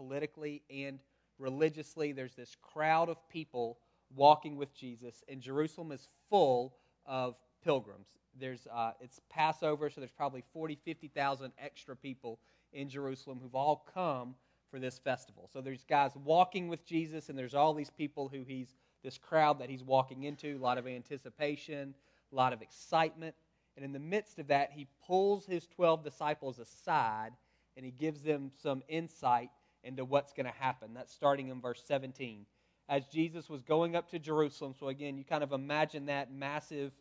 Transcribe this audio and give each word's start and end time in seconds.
politically 0.00 0.62
and 0.70 0.98
religiously. 1.38 2.12
There's 2.12 2.34
this 2.34 2.56
crowd 2.62 3.08
of 3.08 3.16
people 3.28 3.78
walking 4.14 4.56
with 4.56 4.74
Jesus, 4.74 5.22
and 5.28 5.40
Jerusalem 5.40 5.92
is 5.92 6.08
full 6.28 6.74
of 7.06 7.36
pilgrims. 7.62 8.08
There's, 8.38 8.66
uh, 8.72 8.92
it's 9.00 9.20
Passover, 9.28 9.90
so 9.90 10.00
there's 10.00 10.10
probably 10.10 10.42
40, 10.52 10.78
50,000 10.84 11.52
extra 11.58 11.94
people 11.94 12.38
in 12.72 12.88
Jerusalem 12.88 13.40
who've 13.42 13.54
all 13.54 13.84
come 13.92 14.34
for 14.70 14.78
this 14.78 14.98
festival. 14.98 15.50
So 15.52 15.60
there's 15.60 15.84
guys 15.84 16.12
walking 16.24 16.68
with 16.68 16.86
Jesus, 16.86 17.28
and 17.28 17.38
there's 17.38 17.54
all 17.54 17.74
these 17.74 17.90
people 17.90 18.28
who 18.28 18.42
he's, 18.42 18.74
this 19.04 19.18
crowd 19.18 19.58
that 19.58 19.68
he's 19.68 19.82
walking 19.82 20.22
into, 20.24 20.56
a 20.56 20.62
lot 20.62 20.78
of 20.78 20.86
anticipation, 20.86 21.94
a 22.32 22.34
lot 22.34 22.52
of 22.52 22.62
excitement. 22.62 23.34
And 23.76 23.84
in 23.84 23.92
the 23.92 23.98
midst 23.98 24.38
of 24.38 24.46
that, 24.48 24.70
he 24.72 24.86
pulls 25.06 25.46
his 25.46 25.66
12 25.66 26.04
disciples 26.04 26.58
aside 26.58 27.32
and 27.76 27.84
he 27.84 27.92
gives 27.92 28.22
them 28.22 28.50
some 28.62 28.82
insight 28.88 29.50
into 29.84 30.04
what's 30.04 30.32
going 30.32 30.46
to 30.46 30.58
happen. 30.58 30.94
That's 30.94 31.12
starting 31.12 31.48
in 31.48 31.60
verse 31.60 31.82
17. 31.86 32.46
As 32.88 33.06
Jesus 33.06 33.48
was 33.48 33.62
going 33.62 33.94
up 33.94 34.10
to 34.10 34.18
Jerusalem, 34.18 34.74
so 34.78 34.88
again, 34.88 35.16
you 35.16 35.24
kind 35.24 35.44
of 35.44 35.52
imagine 35.52 36.06
that 36.06 36.32
massive 36.32 36.92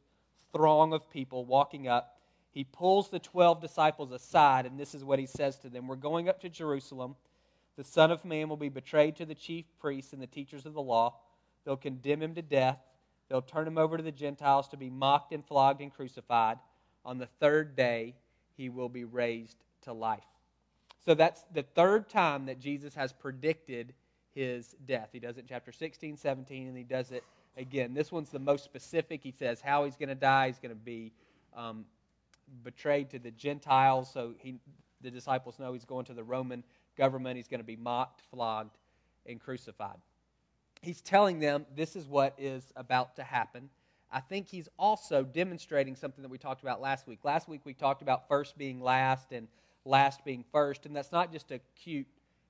throng 0.53 0.93
of 0.93 1.09
people 1.09 1.45
walking 1.45 1.87
up. 1.87 2.17
He 2.51 2.63
pulls 2.63 3.09
the 3.09 3.19
12 3.19 3.61
disciples 3.61 4.11
aside, 4.11 4.65
and 4.65 4.79
this 4.79 4.93
is 4.93 5.03
what 5.03 5.19
he 5.19 5.25
says 5.25 5.57
to 5.59 5.69
them 5.69 5.87
We're 5.87 5.95
going 5.95 6.29
up 6.29 6.41
to 6.41 6.49
Jerusalem. 6.49 7.15
The 7.75 7.83
Son 7.83 8.11
of 8.11 8.25
Man 8.25 8.49
will 8.49 8.57
be 8.57 8.69
betrayed 8.69 9.15
to 9.17 9.25
the 9.25 9.35
chief 9.35 9.65
priests 9.79 10.11
and 10.11 10.21
the 10.21 10.27
teachers 10.27 10.65
of 10.65 10.73
the 10.73 10.81
law. 10.81 11.15
They'll 11.63 11.77
condemn 11.77 12.21
him 12.21 12.35
to 12.35 12.41
death. 12.41 12.79
They'll 13.29 13.41
turn 13.41 13.67
him 13.67 13.77
over 13.77 13.95
to 13.95 14.03
the 14.03 14.11
Gentiles 14.11 14.67
to 14.69 14.77
be 14.77 14.89
mocked 14.89 15.33
and 15.33 15.45
flogged 15.45 15.81
and 15.81 15.93
crucified. 15.93 16.57
On 17.05 17.17
the 17.17 17.29
third 17.39 17.75
day, 17.75 18.15
he 18.57 18.69
will 18.69 18.89
be 18.89 19.05
raised 19.05 19.63
to 19.83 19.93
life. 19.93 20.25
So 21.05 21.13
that's 21.13 21.43
the 21.53 21.63
third 21.63 22.09
time 22.09 22.45
that 22.47 22.59
Jesus 22.59 22.93
has 22.95 23.13
predicted 23.13 23.93
his 24.33 24.75
death. 24.85 25.09
He 25.11 25.19
does 25.19 25.37
it 25.37 25.41
in 25.41 25.47
chapter 25.47 25.71
16, 25.71 26.17
17, 26.17 26.67
and 26.67 26.77
he 26.77 26.83
does 26.83 27.11
it 27.11 27.23
again. 27.57 27.93
This 27.93 28.11
one's 28.11 28.29
the 28.29 28.39
most 28.39 28.63
specific. 28.63 29.23
He 29.23 29.31
says 29.31 29.61
how 29.61 29.85
he's 29.85 29.95
going 29.95 30.09
to 30.09 30.15
die. 30.15 30.47
He's 30.47 30.59
going 30.59 30.75
to 30.75 30.75
be 30.75 31.11
um, 31.55 31.85
betrayed 32.63 33.09
to 33.11 33.19
the 33.19 33.31
Gentiles, 33.31 34.09
so 34.13 34.33
he, 34.39 34.55
the 35.01 35.11
disciples 35.11 35.59
know 35.59 35.73
he's 35.73 35.85
going 35.85 36.05
to 36.05 36.13
the 36.13 36.23
Roman 36.23 36.63
government. 36.97 37.37
He's 37.37 37.47
going 37.47 37.61
to 37.61 37.65
be 37.65 37.75
mocked, 37.75 38.21
flogged, 38.31 38.77
and 39.25 39.39
crucified. 39.39 39.97
He's 40.81 41.01
telling 41.01 41.39
them 41.39 41.65
this 41.75 41.95
is 41.95 42.07
what 42.07 42.35
is 42.37 42.71
about 42.75 43.15
to 43.17 43.23
happen. 43.23 43.69
I 44.11 44.21
think 44.21 44.47
he's 44.47 44.69
also 44.77 45.23
demonstrating 45.23 45.95
something 45.95 46.21
that 46.23 46.29
we 46.29 46.37
talked 46.37 46.63
about 46.63 46.81
last 46.81 47.07
week. 47.07 47.19
Last 47.23 47.47
week 47.47 47.61
we 47.63 47.73
talked 47.73 48.01
about 48.01 48.27
first 48.27 48.57
being 48.57 48.81
last 48.81 49.31
and 49.31 49.47
last 49.85 50.23
being 50.23 50.43
first, 50.51 50.85
and 50.85 50.95
that's 50.95 51.11
not 51.11 51.31
just 51.31 51.51
a 51.51 51.59
cute 51.75 52.07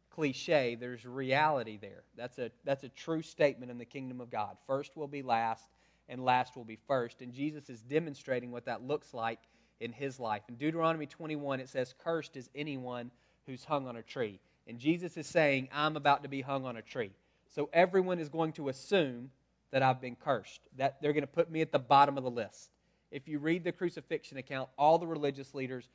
cliche. 0.10 0.76
There's 0.76 1.06
reality 1.06 1.78
there. 1.80 2.04
That's 2.18 2.40
a, 2.40 2.52
that's 2.64 2.84
a 2.84 2.90
true 2.90 3.22
statement 3.22 3.72
in 3.72 3.78
the 3.78 3.86
kingdom 3.86 4.22
of 4.22 4.30
God. 4.30 4.58
First 4.68 4.96
will 4.96 5.08
be 5.08 5.22
last, 5.22 5.70
and 6.08 6.24
last 6.24 6.56
will 6.56 6.66
be 6.66 6.80
first. 6.88 7.22
And 7.22 7.34
Jesus 7.34 7.70
is 7.70 7.82
demonstrating 7.82 8.52
what 8.52 8.66
that 8.66 8.84
looks 8.84 9.14
like 9.14 9.40
in 9.80 9.92
his 9.92 10.20
life. 10.20 10.42
In 10.50 10.56
Deuteronomy 10.56 11.06
21, 11.06 11.60
it 11.60 11.70
says, 11.70 11.94
Cursed 12.04 12.36
is 12.36 12.50
anyone 12.56 13.12
who's 13.46 13.64
hung 13.64 13.88
on 13.88 13.96
a 13.96 14.02
tree. 14.02 14.40
And 14.68 14.78
Jesus 14.78 15.18
is 15.18 15.26
saying, 15.26 15.70
I'm 15.74 15.96
about 15.96 16.24
to 16.24 16.30
be 16.30 16.42
hung 16.42 16.66
on 16.66 16.78
a 16.78 16.82
tree. 16.82 17.12
So 17.48 17.70
everyone 17.74 18.20
is 18.20 18.30
going 18.30 18.54
to 18.54 18.70
assume 18.70 19.32
that 19.72 19.82
I've 19.82 20.02
been 20.02 20.16
cursed, 20.16 20.62
that 20.78 21.02
they're 21.02 21.14
going 21.14 21.24
to 21.24 21.28
put 21.28 21.50
me 21.50 21.62
at 21.62 21.72
the 21.72 21.80
bottom 21.80 22.18
of 22.18 22.24
the 22.24 22.30
list. 22.30 22.72
If 23.12 23.28
you 23.28 23.40
read 23.40 23.64
the 23.64 23.72
crucifixion 23.72 24.38
account, 24.38 24.70
all 24.78 24.98
the 25.00 25.08
religious 25.08 25.56
leaders, 25.56 25.90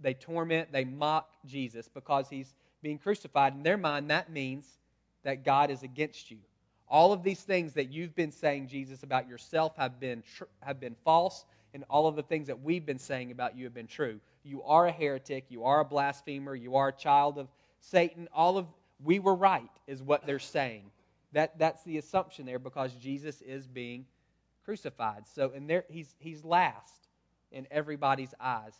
they 0.00 0.14
torment, 0.14 0.72
they 0.72 0.84
mock 0.84 1.30
Jesus 1.46 1.88
because 1.88 2.28
he's 2.28 2.54
being 2.82 2.98
crucified. 2.98 3.54
In 3.54 3.62
their 3.62 3.76
mind, 3.76 4.10
that 4.10 4.30
means 4.30 4.66
that 5.22 5.44
God 5.44 5.70
is 5.70 5.82
against 5.82 6.30
you. 6.30 6.38
All 6.88 7.12
of 7.12 7.22
these 7.22 7.40
things 7.40 7.74
that 7.74 7.92
you've 7.92 8.14
been 8.14 8.32
saying, 8.32 8.68
Jesus, 8.68 9.02
about 9.02 9.28
yourself 9.28 9.76
have 9.76 10.00
been, 10.00 10.22
tr- 10.36 10.44
have 10.60 10.80
been 10.80 10.96
false, 11.04 11.44
and 11.72 11.84
all 11.88 12.08
of 12.08 12.16
the 12.16 12.22
things 12.22 12.48
that 12.48 12.62
we've 12.62 12.84
been 12.84 12.98
saying 12.98 13.30
about 13.30 13.56
you 13.56 13.64
have 13.64 13.74
been 13.74 13.86
true. 13.86 14.18
You 14.42 14.62
are 14.64 14.86
a 14.86 14.92
heretic, 14.92 15.44
you 15.48 15.64
are 15.64 15.80
a 15.80 15.84
blasphemer, 15.84 16.54
you 16.54 16.76
are 16.76 16.88
a 16.88 16.92
child 16.92 17.38
of 17.38 17.48
Satan. 17.78 18.28
All 18.34 18.58
of 18.58 18.66
we 19.02 19.18
were 19.18 19.34
right, 19.34 19.70
is 19.86 20.02
what 20.02 20.26
they're 20.26 20.38
saying. 20.38 20.90
That, 21.32 21.58
that's 21.58 21.82
the 21.84 21.98
assumption 21.98 22.44
there 22.44 22.58
because 22.58 22.92
Jesus 22.94 23.40
is 23.40 23.66
being 23.66 24.04
crucified. 24.64 25.26
So, 25.32 25.52
and 25.54 25.70
there, 25.70 25.84
he's, 25.88 26.14
he's 26.18 26.44
last 26.44 27.08
in 27.52 27.66
everybody's 27.70 28.34
eyes 28.40 28.74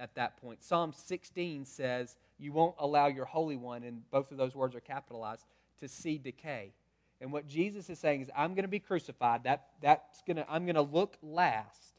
at 0.00 0.14
that 0.14 0.40
point. 0.40 0.64
Psalm 0.64 0.92
16 0.92 1.64
says, 1.64 2.16
You 2.38 2.52
won't 2.52 2.74
allow 2.78 3.06
your 3.06 3.26
Holy 3.26 3.56
One, 3.56 3.84
and 3.84 4.02
both 4.10 4.32
of 4.32 4.38
those 4.38 4.54
words 4.54 4.74
are 4.74 4.80
capitalized, 4.80 5.44
to 5.80 5.88
see 5.88 6.18
decay. 6.18 6.72
And 7.20 7.32
what 7.32 7.46
Jesus 7.46 7.90
is 7.90 7.98
saying 7.98 8.22
is, 8.22 8.30
I'm 8.36 8.54
going 8.54 8.64
to 8.64 8.68
be 8.68 8.78
crucified. 8.80 9.44
That, 9.44 9.66
that's 9.82 10.22
gonna, 10.26 10.46
I'm 10.48 10.64
going 10.64 10.74
to 10.74 10.82
look 10.82 11.16
last. 11.22 11.94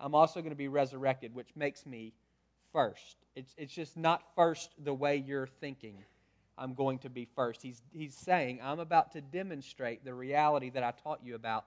I'm 0.00 0.14
also 0.14 0.40
going 0.40 0.50
to 0.50 0.56
be 0.56 0.68
resurrected, 0.68 1.34
which 1.34 1.48
makes 1.54 1.86
me 1.86 2.12
first. 2.72 3.16
It's, 3.36 3.54
it's 3.56 3.72
just 3.72 3.96
not 3.96 4.22
first 4.34 4.70
the 4.82 4.92
way 4.92 5.16
you're 5.16 5.46
thinking. 5.46 5.96
I'm 6.58 6.74
going 6.74 6.98
to 7.00 7.10
be 7.10 7.28
first. 7.36 7.62
He's, 7.62 7.80
he's 7.92 8.14
saying, 8.14 8.60
I'm 8.62 8.80
about 8.80 9.12
to 9.12 9.20
demonstrate 9.20 10.04
the 10.04 10.14
reality 10.14 10.70
that 10.70 10.82
I 10.82 10.92
taught 11.02 11.20
you 11.24 11.34
about 11.34 11.64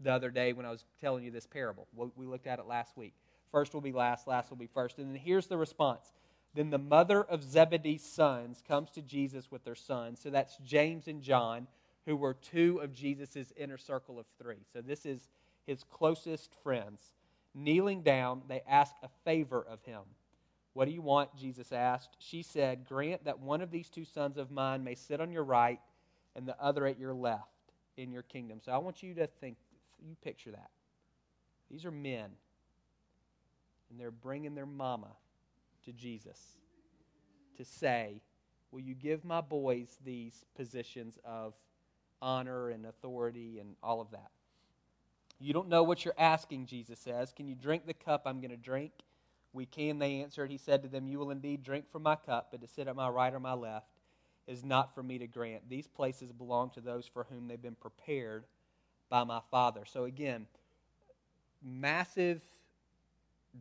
the 0.00 0.12
other 0.12 0.30
day 0.30 0.52
when 0.52 0.66
I 0.66 0.70
was 0.70 0.84
telling 1.00 1.24
you 1.24 1.30
this 1.30 1.46
parable. 1.46 1.86
We 2.16 2.26
looked 2.26 2.46
at 2.46 2.58
it 2.58 2.66
last 2.66 2.96
week. 2.96 3.14
First 3.50 3.74
will 3.74 3.80
be 3.80 3.92
last, 3.92 4.26
last 4.26 4.50
will 4.50 4.56
be 4.56 4.66
first. 4.66 4.98
And 4.98 5.10
then 5.10 5.20
here's 5.20 5.46
the 5.46 5.56
response. 5.56 6.12
Then 6.54 6.70
the 6.70 6.78
mother 6.78 7.22
of 7.22 7.42
Zebedee's 7.42 8.04
sons 8.04 8.62
comes 8.66 8.90
to 8.92 9.02
Jesus 9.02 9.50
with 9.50 9.64
their 9.64 9.74
sons. 9.74 10.20
So 10.22 10.30
that's 10.30 10.56
James 10.64 11.08
and 11.08 11.22
John, 11.22 11.66
who 12.06 12.16
were 12.16 12.34
two 12.34 12.80
of 12.82 12.92
Jesus' 12.92 13.52
inner 13.56 13.78
circle 13.78 14.18
of 14.18 14.26
three. 14.40 14.64
So 14.72 14.80
this 14.80 15.04
is 15.04 15.28
his 15.66 15.84
closest 15.84 16.52
friends. 16.62 17.00
Kneeling 17.54 18.02
down, 18.02 18.42
they 18.48 18.62
ask 18.68 18.94
a 19.02 19.08
favor 19.24 19.64
of 19.68 19.82
him. 19.82 20.02
What 20.74 20.86
do 20.86 20.90
you 20.90 21.02
want? 21.02 21.36
Jesus 21.36 21.72
asked. 21.72 22.16
She 22.18 22.42
said, 22.42 22.84
Grant 22.88 23.24
that 23.24 23.38
one 23.38 23.60
of 23.60 23.70
these 23.70 23.88
two 23.88 24.04
sons 24.04 24.36
of 24.36 24.50
mine 24.50 24.82
may 24.82 24.96
sit 24.96 25.20
on 25.20 25.30
your 25.30 25.44
right 25.44 25.80
and 26.34 26.46
the 26.46 26.60
other 26.60 26.86
at 26.86 26.98
your 26.98 27.14
left 27.14 27.48
in 27.96 28.10
your 28.10 28.22
kingdom. 28.22 28.60
So 28.64 28.72
I 28.72 28.78
want 28.78 29.02
you 29.02 29.14
to 29.14 29.26
think, 29.26 29.56
you 30.04 30.16
picture 30.22 30.50
that. 30.50 30.70
These 31.70 31.84
are 31.84 31.92
men, 31.92 32.30
and 33.90 34.00
they're 34.00 34.10
bringing 34.10 34.54
their 34.54 34.66
mama 34.66 35.10
to 35.84 35.92
Jesus 35.92 36.38
to 37.56 37.64
say, 37.64 38.20
Will 38.70 38.80
you 38.80 38.94
give 38.94 39.24
my 39.24 39.40
boys 39.40 39.98
these 40.04 40.44
positions 40.56 41.16
of 41.24 41.54
honor 42.20 42.70
and 42.70 42.86
authority 42.86 43.60
and 43.60 43.76
all 43.84 44.00
of 44.00 44.10
that? 44.10 44.30
You 45.38 45.52
don't 45.52 45.68
know 45.68 45.84
what 45.84 46.04
you're 46.04 46.14
asking, 46.18 46.66
Jesus 46.66 46.98
says. 46.98 47.32
Can 47.32 47.46
you 47.46 47.54
drink 47.54 47.86
the 47.86 47.94
cup 47.94 48.22
I'm 48.26 48.40
going 48.40 48.50
to 48.50 48.56
drink? 48.56 48.90
We 49.52 49.66
can, 49.66 50.00
they 50.00 50.20
answered. 50.22 50.50
He 50.50 50.58
said 50.58 50.82
to 50.82 50.88
them, 50.88 51.06
You 51.06 51.20
will 51.20 51.30
indeed 51.30 51.62
drink 51.62 51.84
from 51.92 52.02
my 52.02 52.16
cup, 52.16 52.48
but 52.50 52.60
to 52.62 52.66
sit 52.66 52.88
at 52.88 52.96
my 52.96 53.08
right 53.08 53.32
or 53.32 53.38
my 53.38 53.52
left 53.52 53.86
is 54.48 54.64
not 54.64 54.92
for 54.94 55.02
me 55.02 55.18
to 55.18 55.26
grant. 55.28 55.68
These 55.68 55.86
places 55.86 56.32
belong 56.32 56.70
to 56.70 56.80
those 56.80 57.06
for 57.06 57.26
whom 57.30 57.46
they've 57.46 57.62
been 57.62 57.76
prepared 57.76 58.44
by 59.08 59.22
my 59.22 59.40
Father. 59.50 59.84
So 59.86 60.04
again, 60.04 60.46
massive 61.62 62.40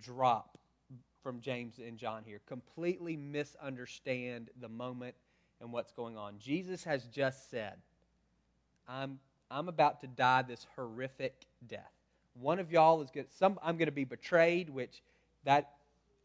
drop 0.02 0.58
from 1.22 1.40
James 1.40 1.80
and 1.80 1.98
John 1.98 2.24
here. 2.26 2.42
Completely 2.48 3.16
misunderstand 3.16 4.50
the 4.60 4.70
moment 4.70 5.16
and 5.62 5.72
what's 5.72 5.92
going 5.92 6.18
on. 6.18 6.36
Jesus 6.40 6.84
has 6.84 7.06
just 7.06 7.50
said, 7.50 7.76
I'm, 8.88 9.20
I'm 9.50 9.70
about 9.70 10.02
to 10.02 10.08
die 10.08 10.42
this 10.42 10.68
horrific 10.76 11.46
death. 11.68 11.92
One 12.40 12.60
of 12.60 12.72
y'all 12.72 13.02
is 13.02 13.10
going 13.12 13.28
some 13.38 13.60
I'm 13.64 13.78
going 13.78 13.88
to 13.88 13.92
be 13.92 14.04
betrayed, 14.04 14.70
which 14.70 15.02
that 15.46 15.72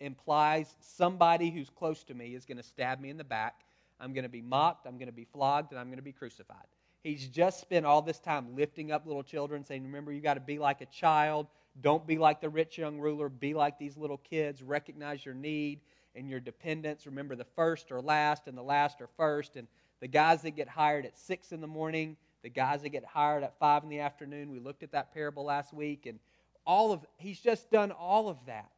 implies 0.00 0.74
somebody 0.80 1.50
who's 1.50 1.70
close 1.70 2.02
to 2.04 2.14
me 2.14 2.34
is 2.34 2.44
going 2.44 2.56
to 2.56 2.62
stab 2.62 3.00
me 3.00 3.10
in 3.10 3.16
the 3.16 3.24
back. 3.24 3.60
I'm 4.00 4.12
going 4.12 4.24
to 4.24 4.28
be 4.28 4.42
mocked, 4.42 4.86
I'm 4.86 4.96
going 4.96 5.08
to 5.08 5.12
be 5.12 5.26
flogged, 5.32 5.72
and 5.72 5.78
I'm 5.78 5.86
going 5.86 5.98
to 5.98 6.02
be 6.02 6.12
crucified. 6.12 6.66
He's 7.02 7.26
just 7.26 7.60
spent 7.60 7.86
all 7.86 8.02
this 8.02 8.18
time 8.18 8.56
lifting 8.56 8.90
up 8.90 9.06
little 9.06 9.22
children, 9.22 9.64
saying, 9.64 9.84
Remember, 9.84 10.12
you 10.12 10.20
got 10.20 10.34
to 10.34 10.40
be 10.40 10.58
like 10.58 10.80
a 10.80 10.86
child. 10.86 11.46
Don't 11.80 12.06
be 12.06 12.18
like 12.18 12.40
the 12.40 12.48
rich 12.48 12.78
young 12.78 12.98
ruler. 12.98 13.28
Be 13.28 13.54
like 13.54 13.78
these 13.78 13.96
little 13.96 14.18
kids. 14.18 14.62
Recognize 14.62 15.24
your 15.24 15.34
need 15.34 15.80
and 16.14 16.28
your 16.28 16.40
dependence. 16.40 17.06
Remember, 17.06 17.36
the 17.36 17.44
first 17.44 17.92
or 17.92 18.00
last, 18.00 18.48
and 18.48 18.58
the 18.58 18.62
last 18.62 19.00
or 19.00 19.08
first. 19.16 19.56
And 19.56 19.68
the 20.00 20.08
guys 20.08 20.42
that 20.42 20.52
get 20.52 20.68
hired 20.68 21.06
at 21.06 21.16
6 21.16 21.52
in 21.52 21.60
the 21.60 21.66
morning, 21.66 22.16
the 22.42 22.48
guys 22.48 22.82
that 22.82 22.90
get 22.90 23.04
hired 23.04 23.42
at 23.42 23.58
5 23.58 23.84
in 23.84 23.88
the 23.88 24.00
afternoon. 24.00 24.50
We 24.50 24.60
looked 24.60 24.82
at 24.82 24.92
that 24.92 25.12
parable 25.12 25.44
last 25.44 25.72
week, 25.72 26.06
and 26.06 26.18
all 26.64 26.92
of 26.92 27.04
he's 27.16 27.40
just 27.40 27.70
done 27.70 27.92
all 27.92 28.28
of 28.28 28.38
that. 28.46 28.70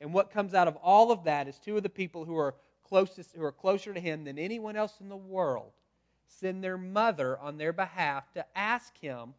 And 0.00 0.12
what 0.12 0.30
comes 0.30 0.54
out 0.54 0.68
of 0.68 0.76
all 0.76 1.12
of 1.12 1.24
that 1.24 1.48
is 1.48 1.58
two 1.58 1.76
of 1.76 1.82
the 1.82 1.88
people 1.88 2.24
who 2.24 2.36
are 2.36 2.54
closest, 2.82 3.34
who 3.34 3.42
are 3.42 3.52
closer 3.52 3.94
to 3.94 4.00
him 4.00 4.24
than 4.24 4.38
anyone 4.38 4.76
else 4.76 5.00
in 5.00 5.08
the 5.08 5.16
world, 5.16 5.72
send 6.26 6.62
their 6.62 6.78
mother 6.78 7.38
on 7.38 7.56
their 7.56 7.72
behalf 7.72 8.32
to 8.32 8.44
ask 8.56 8.96
him 8.98 9.34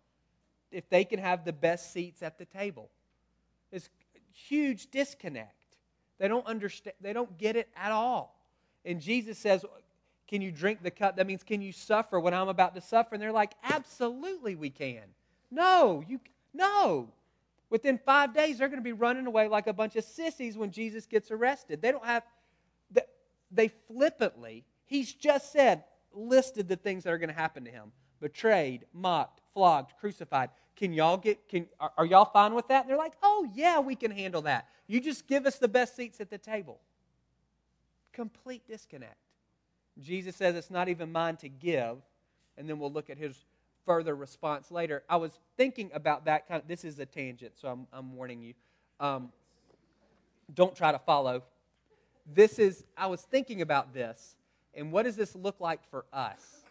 if 0.71 0.89
they 0.89 1.05
can 1.05 1.19
have 1.19 1.45
the 1.45 1.53
best 1.53 1.93
seats 1.93 2.21
at 2.23 2.37
the 2.37 2.45
table. 2.45 2.89
It's 3.71 3.89
huge 4.31 4.91
disconnect. 4.91 5.51
They 6.19 6.27
don't 6.27 6.45
understand, 6.45 6.95
they 7.01 7.13
don't 7.13 7.38
get 7.38 7.56
it 7.56 7.69
at 7.75 7.91
all. 7.91 8.39
And 8.85 9.01
Jesus 9.01 9.38
says, 9.38 9.65
Can 10.27 10.41
you 10.41 10.51
drink 10.51 10.81
the 10.83 10.91
cup? 10.91 11.17
That 11.17 11.27
means, 11.27 11.44
can 11.44 11.62
you 11.62 11.71
suffer 11.71 12.19
when 12.19 12.33
I'm 12.33 12.47
about 12.47 12.75
to 12.75 12.81
suffer? 12.81 13.15
And 13.15 13.21
they're 13.21 13.31
like, 13.31 13.53
Absolutely, 13.63 14.56
we 14.56 14.69
can. 14.69 15.03
No, 15.51 16.03
you, 16.07 16.19
no. 16.53 17.09
Within 17.69 17.97
five 17.97 18.33
days, 18.33 18.59
they're 18.59 18.69
going 18.69 18.79
to 18.79 18.83
be 18.83 18.94
running 18.94 19.25
away 19.25 19.47
like 19.47 19.67
a 19.67 19.73
bunch 19.73 19.95
of 19.95 20.03
sissies 20.03 20.57
when 20.57 20.71
Jesus 20.71 21.06
gets 21.06 21.31
arrested. 21.31 21.81
They 21.81 21.91
don't 21.91 22.06
have, 22.06 22.23
they 23.51 23.69
flippantly, 23.88 24.65
he's 24.85 25.13
just 25.13 25.51
said, 25.51 25.83
listed 26.13 26.67
the 26.67 26.75
things 26.75 27.03
that 27.03 27.12
are 27.12 27.17
going 27.17 27.29
to 27.29 27.35
happen 27.35 27.65
to 27.65 27.71
him 27.71 27.91
betrayed, 28.21 28.85
mocked, 28.94 29.41
flogged, 29.53 29.94
crucified. 30.00 30.50
Can 30.75 30.94
y'all 30.94 31.18
get, 31.18 31.48
can, 31.48 31.68
are, 31.80 31.92
are 31.98 32.06
y'all 32.06 32.25
fine 32.25 32.54
with 32.54 32.68
that? 32.68 32.81
And 32.81 32.89
they're 32.89 32.98
like, 32.98 33.13
oh, 33.24 33.48
yeah, 33.54 33.80
we 33.80 33.95
can 33.95 34.12
handle 34.12 34.42
that. 34.44 34.68
You 34.88 35.00
just 35.00 35.27
give 35.27 35.45
us 35.45 35.57
the 35.57 35.68
best 35.68 35.95
seats 35.95 36.19
at 36.19 36.30
the 36.30 36.38
table. 36.38 36.80
Complete 38.12 38.68
disconnect. 38.68 39.16
Jesus 40.01 40.36
says 40.36 40.56
it's 40.56 40.69
not 40.69 40.89
even 40.89 41.12
mine 41.12 41.38
to 41.38 41.50
give, 41.50 41.98
and 42.57 42.69
then 42.69 42.80
we'll 42.80 42.92
look 42.92 43.10
at 43.10 43.18
his 43.18 43.45
further 43.86 44.16
response 44.16 44.72
later. 44.72 45.04
I 45.10 45.16
was 45.16 45.39
thinking 45.57 45.92
about 45.94 46.25
that 46.25 46.48
kind 46.48 46.62
of, 46.62 46.68
this 46.68 46.83
is 46.83 47.00
a 47.00 47.06
tangent, 47.06 47.54
so 47.56 47.69
I'm, 47.69 47.88
I'm 47.94 48.16
warning 48.16 48.42
you. 48.42 48.54
Um, 49.00 49.31
don't 50.54 50.75
try 50.75 50.92
to 50.92 51.00
follow. 51.00 51.44
This 52.33 52.60
is, 52.60 52.83
I 52.98 53.07
was 53.07 53.22
thinking 53.22 53.62
about 53.62 53.94
this, 53.94 54.36
and 54.74 54.92
what 54.92 55.04
does 55.04 55.16
this 55.16 55.36
look 55.36 55.62
like 55.62 55.80
for 55.89 56.06
us? 56.12 56.64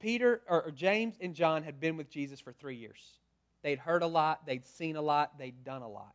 Peter 0.00 0.42
or 0.48 0.70
James 0.74 1.16
and 1.20 1.34
John 1.34 1.62
had 1.62 1.80
been 1.80 1.96
with 1.96 2.10
Jesus 2.10 2.40
for 2.40 2.52
three 2.52 2.76
years. 2.76 3.00
They'd 3.62 3.78
heard 3.78 4.02
a 4.02 4.06
lot, 4.06 4.46
they'd 4.46 4.66
seen 4.66 4.96
a 4.96 5.02
lot, 5.02 5.38
they'd 5.38 5.64
done 5.64 5.82
a 5.82 5.88
lot. 5.88 6.14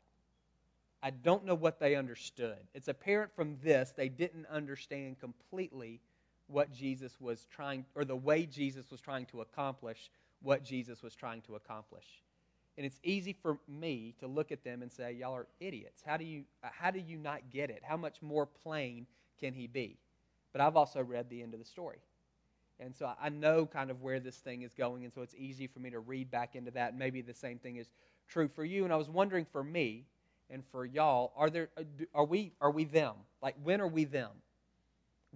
I 1.04 1.10
don't 1.10 1.46
know 1.46 1.56
what 1.56 1.80
they 1.80 1.96
understood. 1.96 2.60
It's 2.74 2.88
apparent 2.88 3.36
from 3.36 3.58
this 3.64 3.92
they 3.96 4.10
didn't 4.10 4.46
understand 4.48 5.20
completely 5.20 6.00
what 6.48 6.72
Jesus 6.72 7.20
was 7.20 7.48
trying, 7.50 7.86
or 7.96 8.06
the 8.06 8.16
way 8.16 8.46
Jesus 8.46 8.92
was 8.92 9.02
trying 9.02 9.26
to 9.28 9.42
accomplish 9.42 10.12
what 10.42 10.64
Jesus 10.64 11.02
was 11.02 11.16
trying 11.16 11.42
to 11.44 11.56
accomplish. 11.56 12.06
And 12.78 12.86
it's 12.86 13.00
easy 13.04 13.34
for 13.34 13.58
me 13.68 14.14
to 14.20 14.28
look 14.28 14.52
at 14.52 14.64
them 14.64 14.82
and 14.82 14.92
say, 14.92 15.14
Y'all 15.14 15.36
are 15.36 15.48
idiots. 15.60 16.02
How 16.06 16.18
do 16.18 16.26
you, 16.26 16.44
how 16.62 16.92
do 16.92 17.00
you 17.00 17.18
not 17.18 17.50
get 17.50 17.70
it? 17.70 17.82
How 17.84 17.98
much 17.98 18.22
more 18.22 18.46
plain 18.46 19.08
can 19.40 19.54
he 19.54 19.68
be? 19.68 19.98
But 20.52 20.62
I've 20.62 20.76
also 20.76 21.02
read 21.02 21.30
the 21.30 21.42
end 21.42 21.54
of 21.54 21.60
the 21.60 21.66
story. 21.66 22.00
And 22.82 22.96
so 22.96 23.12
I 23.22 23.30
know 23.30 23.68
kind 23.68 23.92
of 23.92 24.02
where 24.02 24.20
this 24.20 24.38
thing 24.38 24.64
is 24.64 24.74
going, 24.74 25.04
and 25.04 25.14
so 25.14 25.22
it's 25.22 25.36
easy 25.38 25.68
for 25.68 25.80
me 25.80 25.92
to 25.92 26.00
read 26.00 26.32
back 26.32 26.56
into 26.56 26.72
that. 26.72 26.98
Maybe 26.98 27.22
the 27.22 27.34
same 27.34 27.60
thing 27.60 27.76
is 27.76 27.88
true 28.28 28.48
for 28.48 28.66
you. 28.66 28.84
And 28.84 28.92
I 28.92 28.96
was 28.96 29.08
wondering 29.08 29.46
for 29.46 29.64
me 29.64 30.06
and 30.50 30.64
for 30.72 30.84
y'all, 30.84 31.32
are 31.38 31.50
there 31.50 31.70
uh, 31.78 31.84
are 32.14 32.26
we 32.26 32.54
are 32.60 32.72
we 32.72 32.86
them? 32.86 33.14
Like 33.42 33.56
when 33.64 33.82
are 33.82 33.88
we 33.88 34.04
them? 34.06 34.32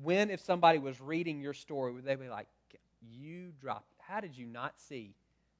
When 0.01 0.31
if 0.31 0.41
somebody 0.41 0.79
was 0.79 0.99
reading 0.99 1.39
your 1.39 1.53
story, 1.53 1.93
would 1.93 2.03
they 2.03 2.15
be 2.15 2.27
like, 2.27 2.47
"You 3.01 3.51
dropped? 3.61 3.93
How 3.99 4.19
did 4.19 4.35
you 4.35 4.47
not 4.47 4.73
see 4.79 5.13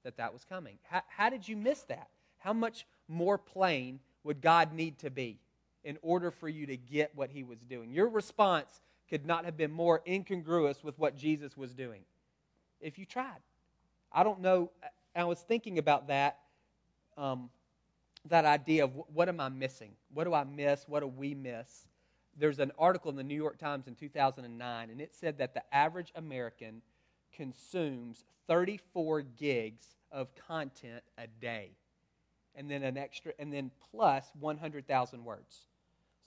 that 0.04 0.18
that 0.18 0.34
was 0.34 0.44
coming? 0.44 0.78
How, 0.84 1.04
how 1.08 1.30
did 1.30 1.48
you 1.48 1.56
miss 1.56 1.82
that? 1.84 2.10
How 2.40 2.52
much 2.52 2.86
more 3.08 3.38
plain 3.38 4.00
would 4.24 4.42
God 4.42 4.74
need 4.74 4.98
to 5.00 5.10
be 5.10 5.40
in 5.84 5.98
order 6.02 6.32
for 6.32 6.50
you 6.50 6.66
to 6.66 6.78
get 6.78 7.12
what 7.16 7.30
He 7.30 7.44
was 7.44 7.60
doing? 7.60 7.92
Your 7.92 8.10
response 8.10 8.82
could 9.10 9.26
not 9.26 9.46
have 9.46 9.58
been 9.58 9.72
more 9.72 10.02
incongruous 10.08 10.84
with 10.84 10.98
what 10.98 11.16
Jesus 11.16 11.56
was 11.56 11.74
doing 11.74 12.02
if 12.82 12.98
you 12.98 13.06
tried. 13.06 13.40
I 14.12 14.24
don't 14.24 14.42
know. 14.42 14.72
I 15.16 15.24
was 15.24 15.40
thinking 15.40 15.78
about 15.78 16.08
that, 16.08 16.40
um, 17.18 17.50
that 18.30 18.46
idea 18.46 18.84
of 18.86 18.92
what 19.14 19.30
am 19.30 19.40
I 19.40 19.50
missing? 19.50 19.92
What 20.14 20.26
do 20.26 20.34
I 20.34 20.44
miss? 20.44 20.88
What 20.88 21.02
do 21.02 21.08
we 21.08 21.34
miss? 21.34 21.88
There's 22.38 22.60
an 22.60 22.72
article 22.78 23.10
in 23.12 23.18
the 23.18 23.24
New 23.24 23.36
York 23.36 23.58
Times 23.58 23.88
in 23.88 23.96
2009, 23.96 24.90
and 24.90 25.02
it 25.02 25.14
said 25.14 25.38
that 25.38 25.54
the 25.54 25.64
average 25.74 26.12
American 26.16 26.82
consumes 27.34 28.26
34 28.48 29.22
gigs 29.22 29.86
of 30.12 30.34
content 30.36 31.04
a 31.18 31.28
day, 31.28 31.72
and 32.56 32.70
then 32.70 32.84
an 32.84 32.98
extra, 32.98 33.34
and 33.40 33.54
then 33.54 33.72
plus 33.92 34.32
100,000 34.40 35.24
words. 35.24 35.68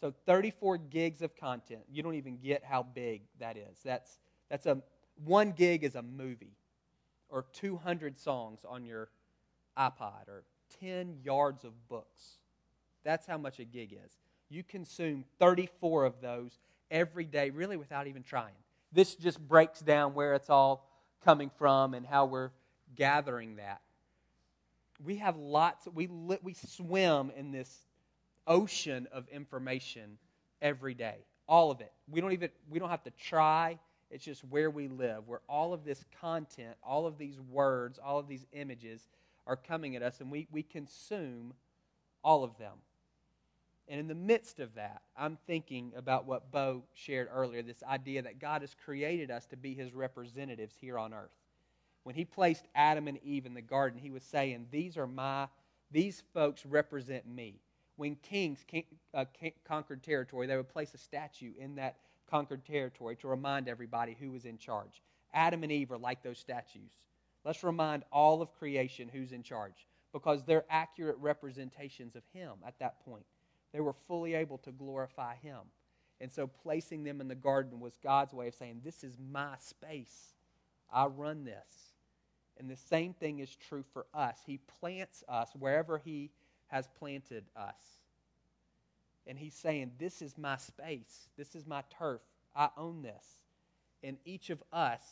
So 0.00 0.14
34 0.26 0.78
gigs 0.78 1.22
of 1.22 1.36
content. 1.36 1.80
You 1.90 2.02
don't 2.02 2.14
even 2.14 2.38
get 2.38 2.62
how 2.64 2.82
big 2.82 3.22
that 3.40 3.56
is. 3.56 3.78
That's, 3.84 4.18
that's 4.48 4.66
a, 4.66 4.80
one 5.24 5.52
gig 5.52 5.82
is 5.82 5.96
a 5.96 6.02
movie, 6.02 6.56
or 7.28 7.44
200 7.52 8.18
songs 8.18 8.60
on 8.68 8.84
your 8.84 9.08
iPod, 9.76 10.28
or 10.28 10.44
10 10.80 11.18
yards 11.24 11.64
of 11.64 11.72
books. 11.88 12.38
That's 13.04 13.26
how 13.26 13.38
much 13.38 13.58
a 13.58 13.64
gig 13.64 13.92
is. 13.92 14.12
You 14.48 14.62
consume 14.62 15.24
34 15.38 16.04
of 16.04 16.20
those 16.20 16.58
every 16.90 17.24
day, 17.24 17.50
really 17.50 17.76
without 17.76 18.06
even 18.06 18.22
trying. 18.22 18.54
This 18.92 19.14
just 19.14 19.40
breaks 19.46 19.80
down 19.80 20.14
where 20.14 20.34
it's 20.34 20.48
all 20.48 20.88
coming 21.24 21.50
from 21.58 21.94
and 21.94 22.06
how 22.06 22.24
we're 22.26 22.50
gathering 22.94 23.56
that. 23.56 23.80
We 25.04 25.16
have 25.16 25.36
lots, 25.36 25.86
we, 25.92 26.06
we 26.06 26.54
swim 26.54 27.30
in 27.36 27.52
this 27.52 27.87
ocean 28.48 29.06
of 29.12 29.28
information 29.28 30.18
every 30.60 30.94
day. 30.94 31.18
All 31.46 31.70
of 31.70 31.80
it. 31.80 31.92
We 32.10 32.20
don't 32.20 32.32
even 32.32 32.50
we 32.68 32.78
don't 32.78 32.90
have 32.90 33.04
to 33.04 33.12
try. 33.12 33.78
It's 34.10 34.24
just 34.24 34.42
where 34.44 34.70
we 34.70 34.88
live, 34.88 35.28
where 35.28 35.42
all 35.48 35.72
of 35.74 35.84
this 35.84 36.04
content, 36.20 36.76
all 36.82 37.06
of 37.06 37.18
these 37.18 37.38
words, 37.40 37.98
all 38.02 38.18
of 38.18 38.26
these 38.26 38.46
images 38.52 39.06
are 39.46 39.56
coming 39.56 39.96
at 39.96 40.02
us, 40.02 40.20
and 40.20 40.30
we, 40.30 40.48
we 40.50 40.62
consume 40.62 41.52
all 42.24 42.42
of 42.42 42.56
them. 42.58 42.78
And 43.86 44.00
in 44.00 44.08
the 44.08 44.14
midst 44.14 44.60
of 44.60 44.74
that, 44.74 45.02
I'm 45.16 45.38
thinking 45.46 45.92
about 45.96 46.26
what 46.26 46.50
Bo 46.50 46.84
shared 46.94 47.28
earlier 47.32 47.62
this 47.62 47.82
idea 47.82 48.22
that 48.22 48.38
God 48.38 48.62
has 48.62 48.74
created 48.84 49.30
us 49.30 49.46
to 49.46 49.56
be 49.56 49.74
his 49.74 49.94
representatives 49.94 50.74
here 50.78 50.98
on 50.98 51.14
earth. 51.14 51.32
When 52.02 52.14
he 52.14 52.24
placed 52.24 52.66
Adam 52.74 53.08
and 53.08 53.18
Eve 53.22 53.46
in 53.46 53.54
the 53.54 53.62
garden, 53.62 53.98
he 53.98 54.10
was 54.10 54.22
saying, 54.22 54.66
These 54.70 54.96
are 54.96 55.06
my, 55.06 55.48
these 55.90 56.22
folks 56.34 56.64
represent 56.64 57.26
me 57.26 57.60
when 57.98 58.14
kings 58.22 58.64
uh, 59.12 59.24
conquered 59.66 60.02
territory, 60.04 60.46
they 60.46 60.56
would 60.56 60.68
place 60.68 60.94
a 60.94 60.98
statue 60.98 61.52
in 61.58 61.74
that 61.74 61.96
conquered 62.30 62.64
territory 62.64 63.16
to 63.16 63.26
remind 63.26 63.68
everybody 63.68 64.16
who 64.18 64.30
was 64.30 64.44
in 64.44 64.56
charge. 64.56 65.02
Adam 65.34 65.64
and 65.64 65.72
Eve 65.72 65.90
are 65.90 65.98
like 65.98 66.22
those 66.22 66.38
statues. 66.38 66.92
Let's 67.44 67.64
remind 67.64 68.04
all 68.12 68.40
of 68.40 68.54
creation 68.54 69.10
who's 69.12 69.32
in 69.32 69.42
charge 69.42 69.88
because 70.12 70.44
they're 70.44 70.64
accurate 70.70 71.16
representations 71.18 72.14
of 72.14 72.22
Him 72.32 72.52
at 72.64 72.78
that 72.78 73.04
point. 73.04 73.26
They 73.72 73.80
were 73.80 73.94
fully 74.06 74.34
able 74.34 74.58
to 74.58 74.70
glorify 74.70 75.34
Him. 75.42 75.58
And 76.20 76.30
so 76.32 76.46
placing 76.46 77.02
them 77.02 77.20
in 77.20 77.26
the 77.26 77.34
garden 77.34 77.80
was 77.80 77.98
God's 78.02 78.32
way 78.32 78.46
of 78.46 78.54
saying, 78.54 78.82
This 78.84 79.02
is 79.02 79.18
my 79.18 79.54
space. 79.58 80.34
I 80.92 81.06
run 81.06 81.44
this. 81.44 81.94
And 82.58 82.70
the 82.70 82.76
same 82.76 83.12
thing 83.12 83.40
is 83.40 83.56
true 83.56 83.84
for 83.92 84.06
us. 84.14 84.38
He 84.46 84.60
plants 84.80 85.24
us 85.28 85.50
wherever 85.58 85.98
He 85.98 86.30
has 86.68 86.88
planted 86.98 87.44
us. 87.56 87.76
And 89.26 89.38
he's 89.38 89.54
saying, 89.54 89.92
This 89.98 90.22
is 90.22 90.38
my 90.38 90.56
space. 90.56 91.28
This 91.36 91.54
is 91.54 91.66
my 91.66 91.82
turf. 91.98 92.20
I 92.56 92.68
own 92.76 93.02
this. 93.02 93.24
And 94.02 94.16
each 94.24 94.50
of 94.50 94.62
us, 94.72 95.02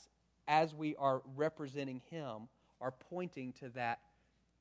as 0.49 0.75
we 0.75 0.97
are 0.97 1.23
representing 1.35 2.01
him, 2.11 2.49
are 2.81 2.93
pointing 3.11 3.53
to 3.55 3.69
that 3.71 4.01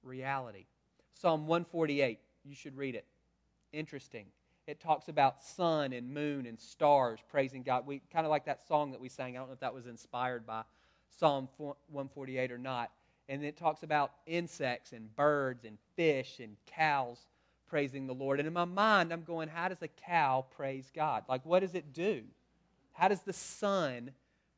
reality. 0.03 0.65
Psalm 1.13 1.47
148, 1.47 2.19
you 2.43 2.55
should 2.55 2.75
read 2.75 2.95
it. 2.95 3.05
Interesting. 3.71 4.25
It 4.67 4.79
talks 4.79 5.09
about 5.09 5.43
sun 5.43 5.93
and 5.93 6.13
moon 6.13 6.47
and 6.47 6.59
stars 6.59 7.19
praising 7.29 7.61
God. 7.61 7.85
We 7.85 8.01
kind 8.11 8.25
of 8.25 8.31
like 8.31 8.45
that 8.45 8.67
song 8.67 8.91
that 8.91 8.99
we 8.99 9.09
sang. 9.09 9.35
I 9.35 9.39
don't 9.39 9.47
know 9.47 9.53
if 9.53 9.59
that 9.59 9.73
was 9.73 9.85
inspired 9.85 10.45
by 10.45 10.63
Psalm 11.19 11.47
148 11.57 12.51
or 12.51 12.57
not. 12.57 12.91
And 13.27 13.43
it 13.43 13.57
talks 13.57 13.83
about 13.83 14.11
insects 14.27 14.91
and 14.91 15.13
birds 15.15 15.65
and 15.65 15.77
fish 15.95 16.39
and 16.39 16.55
cows 16.67 17.25
praising 17.67 18.07
the 18.07 18.13
Lord. 18.13 18.39
And 18.39 18.47
in 18.47 18.53
my 18.53 18.65
mind, 18.65 19.11
I'm 19.11 19.23
going, 19.23 19.49
how 19.49 19.67
does 19.67 19.81
a 19.81 19.87
cow 19.87 20.45
praise 20.55 20.91
God? 20.95 21.23
Like, 21.27 21.45
what 21.45 21.61
does 21.61 21.73
it 21.73 21.93
do? 21.93 22.21
How 22.93 23.07
does 23.07 23.21
the 23.21 23.33
sun 23.33 24.11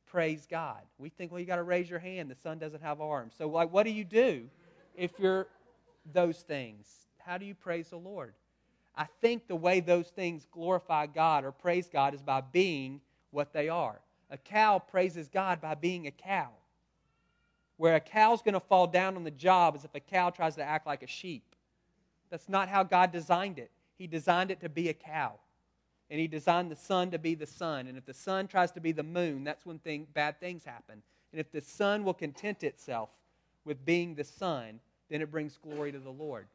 praise 0.05 0.45
God? 0.49 0.81
We 0.97 1.09
think, 1.09 1.31
well, 1.31 1.39
you 1.39 1.47
got 1.47 1.55
to 1.55 1.63
raise 1.63 1.89
your 1.89 1.99
hand. 1.99 2.29
The 2.29 2.35
sun 2.35 2.59
doesn't 2.59 2.83
have 2.83 2.99
arms. 3.01 3.33
So, 3.37 3.47
like, 3.47 3.71
what 3.71 3.83
do 3.83 3.91
you 3.91 4.03
do 4.03 4.43
if 4.95 5.11
you're 5.17 5.47
those 6.13 6.39
things? 6.39 6.87
How 7.17 7.37
do 7.37 7.45
you 7.45 7.55
praise 7.55 7.89
the 7.89 7.97
Lord? 7.97 8.33
I 8.95 9.05
think 9.21 9.47
the 9.47 9.55
way 9.55 9.79
those 9.79 10.07
things 10.07 10.45
glorify 10.51 11.05
God 11.05 11.45
or 11.45 11.51
praise 11.51 11.87
God 11.87 12.13
is 12.13 12.21
by 12.21 12.41
being 12.41 12.99
what 13.31 13.53
they 13.53 13.69
are. 13.69 13.99
A 14.29 14.37
cow 14.37 14.79
praises 14.79 15.29
God 15.29 15.61
by 15.61 15.75
being 15.75 16.07
a 16.07 16.11
cow 16.11 16.49
where 17.77 17.95
a 17.95 17.99
cow's 17.99 18.41
going 18.41 18.53
to 18.53 18.59
fall 18.59 18.87
down 18.87 19.15
on 19.15 19.23
the 19.23 19.31
job 19.31 19.75
is 19.75 19.85
if 19.85 19.93
a 19.95 19.99
cow 19.99 20.29
tries 20.29 20.55
to 20.55 20.63
act 20.63 20.85
like 20.85 21.03
a 21.03 21.07
sheep. 21.07 21.55
That's 22.29 22.49
not 22.49 22.67
how 22.67 22.83
God 22.83 23.11
designed 23.11 23.59
it. 23.59 23.71
He 23.97 24.07
designed 24.07 24.51
it 24.51 24.61
to 24.61 24.69
be 24.69 24.89
a 24.89 24.93
cow. 24.93 25.33
And 26.09 26.19
He 26.19 26.27
designed 26.27 26.71
the 26.71 26.75
sun 26.75 27.11
to 27.11 27.19
be 27.19 27.35
the 27.35 27.45
sun. 27.45 27.87
And 27.87 27.97
if 27.97 28.05
the 28.05 28.13
sun 28.13 28.47
tries 28.47 28.71
to 28.73 28.81
be 28.81 28.91
the 28.91 29.03
moon, 29.03 29.43
that's 29.43 29.65
when 29.65 29.79
thing, 29.79 30.07
bad 30.13 30.39
things 30.39 30.65
happen. 30.65 31.01
And 31.31 31.39
if 31.39 31.51
the 31.51 31.61
sun 31.61 32.03
will 32.03 32.13
content 32.13 32.63
itself 32.63 33.09
with 33.65 33.85
being 33.85 34.15
the 34.15 34.23
sun, 34.23 34.79
then 35.09 35.21
it 35.21 35.31
brings 35.31 35.57
glory 35.57 35.91
to 35.91 35.99
the 35.99 36.09
Lord. 36.09 36.47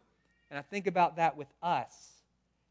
And 0.51 0.59
I 0.59 0.63
think 0.63 0.87
about 0.87 1.17
that 1.17 1.37
with 1.37 1.49
us. 1.63 2.11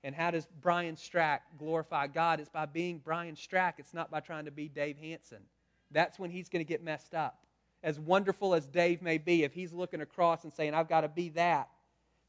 And 0.03 0.15
how 0.15 0.31
does 0.31 0.47
Brian 0.61 0.95
Strack 0.95 1.39
glorify 1.59 2.07
God? 2.07 2.39
It's 2.39 2.49
by 2.49 2.65
being 2.65 2.99
Brian 3.03 3.35
Strack. 3.35 3.73
It's 3.77 3.93
not 3.93 4.09
by 4.09 4.19
trying 4.19 4.45
to 4.45 4.51
be 4.51 4.67
Dave 4.67 4.97
Hanson. 4.97 5.41
That's 5.91 6.17
when 6.17 6.31
he's 6.31 6.49
going 6.49 6.65
to 6.65 6.67
get 6.67 6.83
messed 6.83 7.13
up. 7.13 7.43
As 7.83 7.99
wonderful 7.99 8.53
as 8.53 8.67
Dave 8.67 9.01
may 9.01 9.17
be, 9.17 9.43
if 9.43 9.53
he's 9.53 9.73
looking 9.73 10.01
across 10.01 10.43
and 10.43 10.53
saying, 10.53 10.73
I've 10.73 10.89
got 10.89 11.01
to 11.01 11.07
be 11.07 11.29
that, 11.29 11.69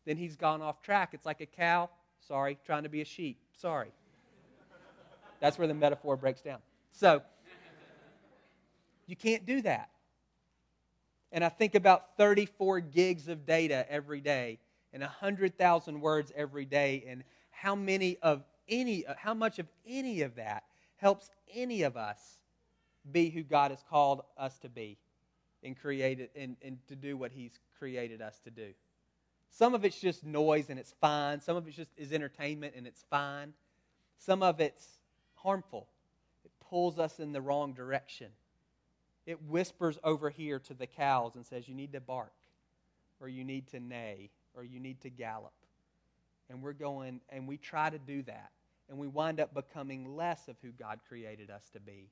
then 0.07 0.17
he's 0.17 0.37
gone 0.37 0.63
off 0.63 0.81
track. 0.83 1.11
It's 1.13 1.27
like 1.27 1.41
a 1.41 1.47
cow, 1.47 1.91
sorry, 2.27 2.59
trying 2.65 2.85
to 2.85 2.89
be 2.89 3.03
a 3.03 3.05
sheep. 3.05 3.39
Sorry. 3.57 3.93
That's 5.41 5.59
where 5.59 5.69
the 5.69 5.75
metaphor 5.75 6.17
breaks 6.17 6.41
down. 6.41 6.59
So, 6.93 7.23
you 9.07 9.17
can't 9.17 9.45
do 9.45 9.63
that. 9.63 9.91
And 11.33 11.43
I 11.45 11.49
think 11.49 11.75
about 11.75 12.17
34 12.17 12.81
gigs 12.81 13.29
of 13.29 13.45
data 13.45 13.87
every 13.91 14.21
day 14.21 14.59
and 14.93 15.03
100,000 15.03 16.01
words 16.01 16.33
every 16.37 16.65
day 16.65 17.05
and 17.07 17.25
how 17.51 17.75
many 17.75 18.19
of 18.23 18.43
any 18.69 19.05
how 19.19 19.35
much 19.35 19.59
of 19.59 19.67
any 19.87 20.23
of 20.23 20.37
that 20.37 20.65
helps 20.97 21.31
any 21.53 21.83
of 21.83 21.97
us 21.97 22.39
be 23.11 23.31
who 23.31 23.43
God 23.43 23.71
has 23.71 23.83
called 23.89 24.23
us 24.37 24.59
to 24.61 24.69
be 24.69 24.99
and 25.63 25.79
created 25.79 26.31
and, 26.35 26.57
and 26.63 26.79
to 26.89 26.97
do 26.97 27.17
what 27.17 27.33
he's 27.33 27.59
created 27.79 28.21
us 28.21 28.39
to 28.45 28.51
do. 28.51 28.73
Some 29.51 29.75
of 29.75 29.85
it's 29.85 30.01
just 30.01 30.25
noise 30.25 30.71
and 30.71 30.79
it's 30.79 30.95
fine. 31.01 31.41
Some 31.41 31.57
of 31.57 31.69
it 31.69 31.75
just 31.75 31.91
is 31.97 32.13
entertainment 32.13 32.75
and 32.77 32.87
it's 32.87 33.05
fine. 33.11 33.53
Some 34.19 34.43
of 34.43 34.61
it's 34.61 34.87
harmful. 35.35 35.89
It 36.45 36.51
pulls 36.69 36.99
us 36.99 37.21
in 37.21 37.33
the 37.33 37.41
wrong 37.41 37.75
direction. 37.75 38.29
It 39.27 39.43
whispers 39.43 39.99
over 40.03 40.31
here 40.31 40.59
to 40.61 40.75
the 40.75 40.87
cows 40.87 41.37
and 41.37 41.47
says, 41.47 41.69
You 41.69 41.75
need 41.75 41.93
to 41.93 42.01
bark, 42.01 42.33
or 43.21 43.29
you 43.29 43.45
need 43.45 43.69
to 43.69 43.81
neigh, 43.81 44.31
or 44.55 44.65
you 44.65 44.81
need 44.81 45.01
to 45.03 45.11
gallop. 45.11 45.53
And 46.51 46.63
we're 46.63 46.73
going, 46.73 47.21
and 47.29 47.47
we 47.47 47.57
try 47.57 47.91
to 47.91 47.99
do 47.99 48.23
that. 48.23 48.51
And 48.89 48.99
we 48.99 49.07
wind 49.07 49.39
up 49.39 49.55
becoming 49.55 50.17
less 50.17 50.49
of 50.49 50.57
who 50.61 50.71
God 50.73 51.01
created 51.09 51.51
us 51.51 51.69
to 51.73 51.81
be, 51.81 52.11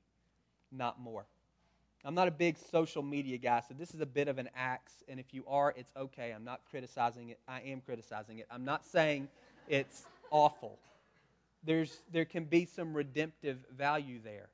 not 0.71 0.99
more. 0.99 1.25
I'm 2.03 2.15
not 2.15 2.27
a 2.27 2.31
big 2.31 2.57
social 2.57 3.03
media 3.03 3.37
guy, 3.37 3.61
so 3.67 3.75
this 3.77 3.93
is 3.93 4.01
a 4.01 4.05
bit 4.05 4.27
of 4.27 4.37
an 4.37 4.49
axe. 4.55 5.03
And 5.07 5.19
if 5.19 5.33
you 5.33 5.43
are, 5.47 5.73
it's 5.77 5.91
okay. 5.95 6.31
I'm 6.31 6.43
not 6.43 6.61
criticizing 6.69 7.29
it. 7.29 7.39
I 7.47 7.61
am 7.61 7.81
criticizing 7.81 8.39
it. 8.39 8.47
I'm 8.49 8.65
not 8.65 8.85
saying 8.85 9.27
it's 9.67 10.05
awful. 10.31 10.79
There's, 11.63 11.99
there 12.11 12.25
can 12.25 12.45
be 12.45 12.65
some 12.65 12.93
redemptive 12.93 13.57
value 13.77 14.19
there. 14.23 14.49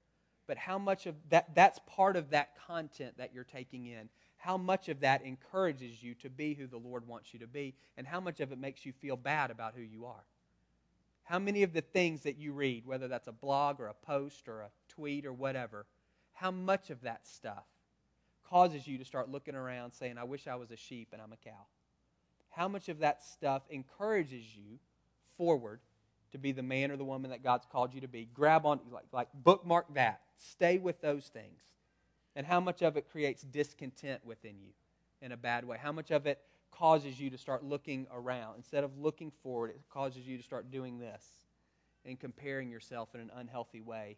But 0.45 0.57
how 0.57 0.77
much 0.77 1.05
of 1.05 1.15
that, 1.29 1.55
that's 1.55 1.79
part 1.87 2.15
of 2.15 2.29
that 2.31 2.49
content 2.67 3.17
that 3.17 3.31
you're 3.33 3.45
taking 3.45 3.85
in 3.85 4.09
how 4.37 4.55
much 4.55 4.87
of 4.87 5.01
that 5.01 5.23
encourages 5.23 6.01
you 6.01 6.13
to 6.13 6.29
be 6.29 6.53
who 6.53 6.67
the 6.67 6.77
Lord 6.77 7.07
wants 7.07 7.33
you 7.33 7.39
to 7.39 7.47
be, 7.47 7.73
and 7.97 8.07
how 8.07 8.19
much 8.19 8.39
of 8.39 8.51
it 8.51 8.59
makes 8.59 8.85
you 8.85 8.93
feel 8.93 9.17
bad 9.17 9.51
about 9.51 9.73
who 9.75 9.81
you 9.81 10.05
are. 10.05 10.23
How 11.23 11.39
many 11.39 11.63
of 11.63 11.73
the 11.73 11.81
things 11.81 12.21
that 12.21 12.37
you 12.37 12.53
read, 12.53 12.85
whether 12.85 13.07
that's 13.07 13.27
a 13.27 13.33
blog 13.33 13.81
or 13.81 13.87
a 13.87 13.93
post 13.93 14.47
or 14.47 14.61
a 14.61 14.69
tweet 14.87 15.25
or 15.25 15.33
whatever, 15.33 15.85
how 16.39 16.51
much 16.51 16.91
of 16.91 17.01
that 17.01 17.25
stuff 17.25 17.65
causes 18.47 18.87
you 18.87 18.97
to 18.99 19.05
start 19.05 19.29
looking 19.29 19.55
around 19.55 19.91
saying, 19.91 20.17
I 20.17 20.23
wish 20.23 20.47
I 20.47 20.55
was 20.55 20.71
a 20.71 20.77
sheep 20.77 21.09
and 21.11 21.21
I'm 21.21 21.33
a 21.33 21.37
cow? 21.37 21.65
How 22.49 22.67
much 22.67 22.89
of 22.89 22.99
that 22.99 23.23
stuff 23.23 23.63
encourages 23.69 24.43
you 24.55 24.79
forward 25.35 25.79
to 26.31 26.37
be 26.37 26.51
the 26.51 26.63
man 26.63 26.91
or 26.91 26.97
the 26.97 27.03
woman 27.03 27.31
that 27.31 27.43
God's 27.43 27.65
called 27.71 27.93
you 27.93 28.01
to 28.01 28.07
be? 28.07 28.29
Grab 28.33 28.65
on, 28.65 28.79
like, 28.91 29.05
like 29.11 29.27
bookmark 29.33 29.93
that. 29.95 30.21
Stay 30.37 30.77
with 30.77 31.01
those 31.01 31.25
things 31.25 31.61
and 32.35 32.45
how 32.45 32.59
much 32.59 32.83
of 32.83 32.97
it 32.97 33.09
creates 33.09 33.41
discontent 33.41 34.23
within 34.23 34.59
you 34.59 34.69
in 35.23 35.31
a 35.31 35.37
bad 35.37 35.65
way? 35.65 35.77
How 35.81 35.91
much 35.91 36.11
of 36.11 36.27
it 36.27 36.39
causes 36.71 37.19
you 37.19 37.31
to 37.31 37.37
start 37.37 37.63
looking 37.63 38.05
around? 38.13 38.57
Instead 38.57 38.83
of 38.83 38.99
looking 38.99 39.31
forward, 39.41 39.71
it 39.71 39.81
causes 39.89 40.27
you 40.27 40.37
to 40.37 40.43
start 40.43 40.69
doing 40.69 40.99
this 40.99 41.25
and 42.05 42.19
comparing 42.19 42.69
yourself 42.69 43.15
in 43.15 43.21
an 43.21 43.31
unhealthy 43.35 43.81
way 43.81 44.17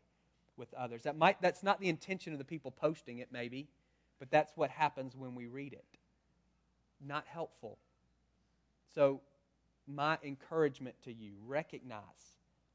with 0.60 0.74
others. 0.74 1.04
That 1.04 1.18
might, 1.18 1.42
that's 1.42 1.64
not 1.64 1.80
the 1.80 1.90
intention 1.90 2.34
of 2.34 2.40
the 2.40 2.46
people 2.46 2.70
posting 2.70 3.20
it, 3.20 3.30
maybe, 3.32 3.68
but 4.20 4.30
that's 4.30 4.52
what 4.56 4.70
happens 4.70 5.16
when 5.16 5.34
we 5.34 5.48
read 5.48 5.74
it. 5.74 5.86
Not 7.04 7.26
helpful. 7.26 7.78
So, 8.94 9.22
my 9.88 10.20
encouragement 10.24 10.96
to 11.06 11.14
you 11.14 11.32
recognize 11.48 12.04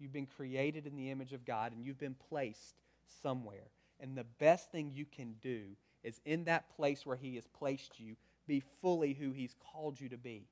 you've 0.01 0.13
been 0.13 0.27
created 0.27 0.87
in 0.87 0.97
the 0.97 1.11
image 1.11 1.33
of 1.33 1.45
God 1.45 1.73
and 1.73 1.85
you've 1.85 2.01
been 2.01 2.17
placed 2.29 2.75
somewhere. 3.23 3.69
And 4.01 4.17
the 4.17 4.27
best 4.41 4.73
thing 4.73 4.91
you 4.93 5.05
can 5.05 5.35
do 5.41 5.61
is 6.03 6.21
in 6.25 6.45
that 6.45 6.75
place 6.75 7.07
where 7.07 7.17
He 7.17 7.37
has 7.37 7.47
placed 7.47 8.01
you, 8.01 8.17
be 8.49 8.63
fully 8.81 9.13
who 9.13 9.31
He's 9.31 9.55
called 9.73 10.01
you 10.01 10.09
to 10.09 10.17
be. 10.17 10.49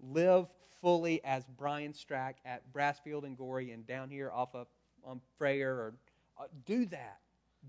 Live 0.00 0.48
fully 0.80 1.22
as 1.24 1.44
Brian 1.56 1.92
Strack 1.92 2.34
at 2.44 2.62
Brassfield 2.72 3.24
and 3.24 3.36
Gorrie 3.36 3.72
and 3.72 3.86
down 3.86 4.10
here 4.10 4.30
off 4.30 4.54
of 4.54 4.66
um, 5.06 5.12
on 5.12 5.20
Freyer 5.38 5.72
or 5.72 5.94
uh, 6.40 6.44
do 6.66 6.86
that. 6.86 7.18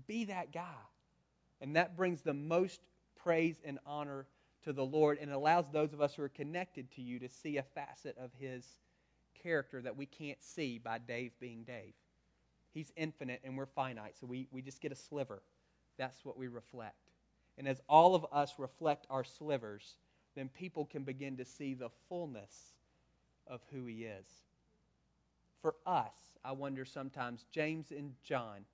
Be 0.06 0.24
that 0.24 0.52
guy. 0.52 0.64
And 1.60 1.76
that 1.76 1.96
brings 1.96 2.22
the 2.22 2.34
most 2.34 2.80
praise 3.22 3.60
and 3.64 3.78
honor 3.86 4.26
to 4.64 4.72
the 4.72 4.84
Lord 4.84 5.18
and 5.20 5.30
allows 5.30 5.66
those 5.70 5.92
of 5.92 6.00
us 6.00 6.14
who 6.14 6.22
are 6.22 6.28
connected 6.28 6.90
to 6.92 7.02
you 7.02 7.18
to 7.20 7.28
see 7.28 7.56
a 7.56 7.62
facet 7.62 8.16
of 8.18 8.30
his 8.38 8.66
character 9.42 9.80
that 9.82 9.96
we 9.96 10.06
can't 10.06 10.42
see 10.42 10.78
by 10.78 10.98
Dave 10.98 11.32
being 11.40 11.64
Dave. 11.64 11.94
He's 12.72 12.92
infinite 12.96 13.40
and 13.44 13.56
we're 13.56 13.66
finite, 13.66 14.16
so 14.18 14.26
we, 14.26 14.48
we 14.50 14.62
just 14.62 14.80
get 14.80 14.92
a 14.92 14.96
sliver. 14.96 15.42
That's 15.98 16.24
what 16.24 16.38
we 16.38 16.48
reflect. 16.48 16.96
And 17.58 17.68
as 17.68 17.80
all 17.88 18.14
of 18.14 18.24
us 18.32 18.54
reflect 18.58 19.06
our 19.10 19.24
slivers, 19.24 19.96
then 20.34 20.48
people 20.48 20.86
can 20.86 21.04
begin 21.04 21.36
to 21.36 21.44
see 21.44 21.74
the 21.74 21.90
fullness 22.08 22.72
of 23.46 23.60
who 23.72 23.84
He 23.84 24.04
is. 24.04 24.26
For 25.60 25.74
us, 25.86 26.14
I 26.44 26.52
wonder 26.52 26.84
sometimes, 26.84 27.44
James 27.52 27.90
and 27.90 28.14
John, 28.24 28.64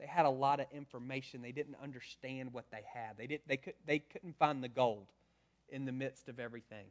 they 0.00 0.06
had 0.06 0.26
a 0.26 0.30
lot 0.30 0.60
of 0.60 0.66
information. 0.72 1.42
They 1.42 1.52
didn't 1.52 1.76
understand 1.82 2.52
what 2.52 2.66
they 2.70 2.82
had. 2.92 3.18
They, 3.18 3.26
did, 3.26 3.40
they, 3.46 3.56
could, 3.56 3.74
they 3.86 3.98
couldn't 3.98 4.38
find 4.38 4.62
the 4.62 4.68
gold 4.68 5.06
in 5.68 5.84
the 5.84 5.92
midst 5.92 6.28
of 6.28 6.38
everything. 6.38 6.86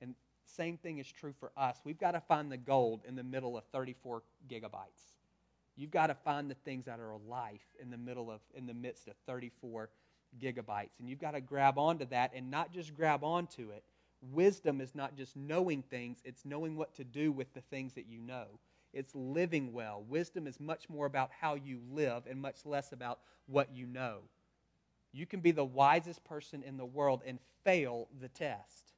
And 0.00 0.14
same 0.44 0.76
thing 0.76 0.98
is 0.98 1.10
true 1.10 1.32
for 1.38 1.52
us. 1.56 1.78
We've 1.84 1.98
got 1.98 2.12
to 2.12 2.20
find 2.20 2.50
the 2.50 2.56
gold 2.56 3.02
in 3.06 3.16
the 3.16 3.22
middle 3.22 3.56
of 3.56 3.64
34 3.72 4.22
gigabytes. 4.50 5.14
You've 5.76 5.90
got 5.90 6.08
to 6.08 6.14
find 6.14 6.50
the 6.50 6.54
things 6.54 6.84
that 6.84 7.00
are 7.00 7.16
life 7.28 7.64
in 7.80 7.90
the 7.90 7.96
middle 7.96 8.30
of, 8.30 8.40
in 8.54 8.66
the 8.66 8.74
midst 8.74 9.08
of 9.08 9.14
34 9.26 9.88
gigabytes. 10.40 10.98
And 10.98 11.08
you've 11.08 11.20
got 11.20 11.32
to 11.32 11.40
grab 11.40 11.78
onto 11.78 12.04
that 12.06 12.32
and 12.34 12.50
not 12.50 12.72
just 12.72 12.94
grab 12.94 13.24
onto 13.24 13.70
it. 13.70 13.82
Wisdom 14.32 14.80
is 14.80 14.94
not 14.94 15.16
just 15.16 15.36
knowing 15.36 15.82
things, 15.82 16.18
it's 16.24 16.44
knowing 16.44 16.76
what 16.76 16.94
to 16.94 17.04
do 17.04 17.30
with 17.30 17.52
the 17.54 17.60
things 17.60 17.94
that 17.94 18.06
you 18.06 18.18
know. 18.18 18.46
It's 18.94 19.14
living 19.14 19.72
well. 19.72 20.04
Wisdom 20.08 20.46
is 20.46 20.58
much 20.58 20.88
more 20.88 21.06
about 21.06 21.30
how 21.38 21.54
you 21.54 21.80
live 21.92 22.24
and 22.28 22.40
much 22.40 22.64
less 22.64 22.92
about 22.92 23.18
what 23.46 23.74
you 23.74 23.86
know. 23.86 24.20
You 25.12 25.26
can 25.26 25.40
be 25.40 25.50
the 25.50 25.64
wisest 25.64 26.24
person 26.24 26.62
in 26.62 26.76
the 26.76 26.86
world 26.86 27.22
and 27.26 27.38
fail 27.64 28.08
the 28.20 28.28
test. 28.28 28.92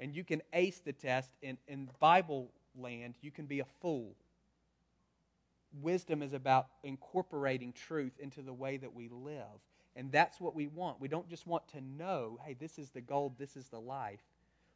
And 0.00 0.14
you 0.14 0.24
can 0.24 0.42
ace 0.52 0.80
the 0.80 0.92
test 0.92 1.30
in, 1.42 1.56
in 1.68 1.88
Bible 2.00 2.50
land, 2.78 3.14
you 3.22 3.30
can 3.30 3.46
be 3.46 3.60
a 3.60 3.66
fool 3.80 4.16
wisdom 5.82 6.22
is 6.22 6.32
about 6.32 6.68
incorporating 6.82 7.72
truth 7.72 8.12
into 8.18 8.42
the 8.42 8.52
way 8.52 8.76
that 8.76 8.94
we 8.94 9.08
live. 9.08 9.60
And 9.94 10.12
that's 10.12 10.40
what 10.40 10.54
we 10.54 10.66
want. 10.66 11.00
We 11.00 11.08
don't 11.08 11.28
just 11.28 11.46
want 11.46 11.66
to 11.68 11.80
know, 11.80 12.38
hey, 12.44 12.54
this 12.58 12.78
is 12.78 12.90
the 12.90 13.00
gold, 13.00 13.34
this 13.38 13.56
is 13.56 13.68
the 13.68 13.80
life. 13.80 14.20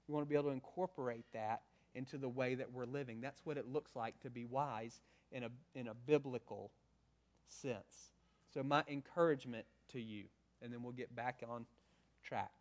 We 0.09 0.15
want 0.15 0.27
to 0.27 0.29
be 0.29 0.35
able 0.35 0.47
to 0.47 0.55
incorporate 0.55 1.25
that 1.33 1.61
into 1.95 2.19
the 2.19 2.29
way 2.29 2.55
that 2.55 2.73
we're 2.73 2.87
living. 2.87 3.21
That's 3.21 3.41
what 3.45 3.57
it 3.57 3.67
looks 3.67 3.97
like 3.97 4.19
to 4.21 4.31
be 4.31 4.45
wise 4.45 5.01
in 5.33 5.45
a, 5.45 5.49
in 5.75 5.89
a 5.89 5.95
biblical 5.95 6.71
sense. 7.49 8.13
So, 8.53 8.63
my 8.63 8.83
encouragement 8.89 9.67
to 9.93 10.01
you, 10.01 10.25
and 10.63 10.73
then 10.73 10.83
we'll 10.83 10.93
get 10.93 11.15
back 11.15 11.43
on 11.49 11.67
track. 12.23 12.53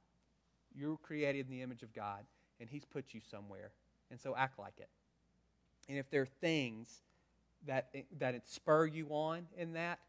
You're 0.76 0.98
created 0.98 1.48
in 1.48 1.52
the 1.52 1.62
image 1.62 1.84
of 1.84 1.94
God, 1.94 2.26
and 2.60 2.70
He's 2.70 2.86
put 2.86 3.14
you 3.14 3.22
somewhere. 3.30 3.72
And 4.12 4.20
so, 4.20 4.36
act 4.36 4.60
like 4.60 4.78
it. 4.78 4.90
And 5.88 5.98
if 5.98 6.10
there 6.12 6.22
are 6.22 6.28
things 6.42 7.02
that, 7.66 7.94
that 8.20 8.48
spur 8.48 8.86
you 8.86 9.08
on 9.10 9.48
in 9.58 9.74
that, 9.74 10.00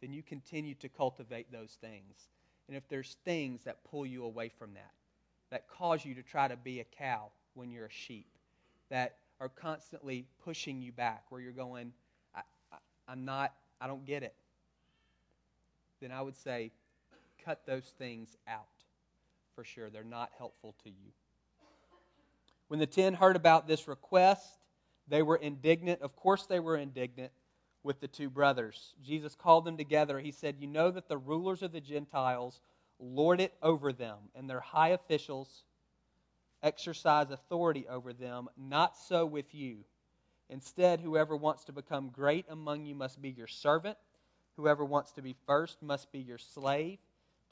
then 0.00 0.12
you 0.12 0.22
continue 0.22 0.74
to 0.76 0.88
cultivate 0.88 1.50
those 1.50 1.76
things. 1.80 2.28
And 2.68 2.76
if 2.76 2.88
there's 2.88 3.16
things 3.24 3.64
that 3.64 3.84
pull 3.84 4.06
you 4.06 4.24
away 4.24 4.48
from 4.48 4.74
that, 4.74 4.92
that 5.50 5.68
cause 5.68 6.04
you 6.04 6.14
to 6.14 6.22
try 6.22 6.48
to 6.48 6.56
be 6.56 6.80
a 6.80 6.84
cow 6.84 7.30
when 7.54 7.70
you're 7.70 7.86
a 7.86 7.90
sheep, 7.90 8.26
that 8.90 9.16
are 9.40 9.48
constantly 9.48 10.26
pushing 10.44 10.80
you 10.80 10.92
back, 10.92 11.24
where 11.28 11.40
you're 11.40 11.52
going, 11.52 11.92
I, 12.34 12.40
I, 12.72 12.76
I'm 13.08 13.24
not, 13.24 13.52
I 13.80 13.86
don't 13.86 14.04
get 14.04 14.22
it, 14.22 14.34
then 16.00 16.12
I 16.12 16.22
would 16.22 16.36
say 16.36 16.70
cut 17.44 17.62
those 17.66 17.92
things 17.98 18.36
out 18.48 18.66
for 19.54 19.64
sure. 19.64 19.90
They're 19.90 20.04
not 20.04 20.30
helpful 20.38 20.74
to 20.84 20.90
you. 20.90 21.12
When 22.68 22.80
the 22.80 22.86
ten 22.86 23.14
heard 23.14 23.36
about 23.36 23.68
this 23.68 23.86
request, 23.86 24.58
they 25.08 25.22
were 25.22 25.36
indignant. 25.36 26.00
Of 26.00 26.16
course, 26.16 26.46
they 26.46 26.60
were 26.60 26.76
indignant 26.76 27.30
with 27.82 28.00
the 28.00 28.08
two 28.08 28.30
brothers. 28.30 28.94
Jesus 29.02 29.34
called 29.34 29.64
them 29.64 29.76
together. 29.76 30.18
He 30.18 30.30
said, 30.30 30.56
You 30.58 30.66
know 30.66 30.90
that 30.90 31.08
the 31.08 31.18
rulers 31.18 31.62
of 31.62 31.72
the 31.72 31.80
Gentiles 31.80 32.60
lord 32.98 33.40
it 33.40 33.52
over 33.62 33.92
them, 33.92 34.16
and 34.34 34.48
their 34.48 34.60
high 34.60 34.90
officials 34.90 35.64
exercise 36.64 37.30
authority 37.30 37.86
over 37.88 38.12
them. 38.12 38.48
Not 38.56 38.96
so 38.96 39.24
with 39.26 39.54
you. 39.54 39.84
Instead, 40.48 41.00
whoever 41.00 41.36
wants 41.36 41.64
to 41.64 41.72
become 41.72 42.08
great 42.08 42.46
among 42.48 42.84
you 42.86 42.94
must 42.94 43.22
be 43.22 43.30
your 43.30 43.46
servant. 43.46 43.96
Whoever 44.56 44.84
wants 44.84 45.12
to 45.12 45.22
be 45.22 45.36
first 45.46 45.82
must 45.82 46.10
be 46.10 46.18
your 46.18 46.38
slave. 46.38 46.98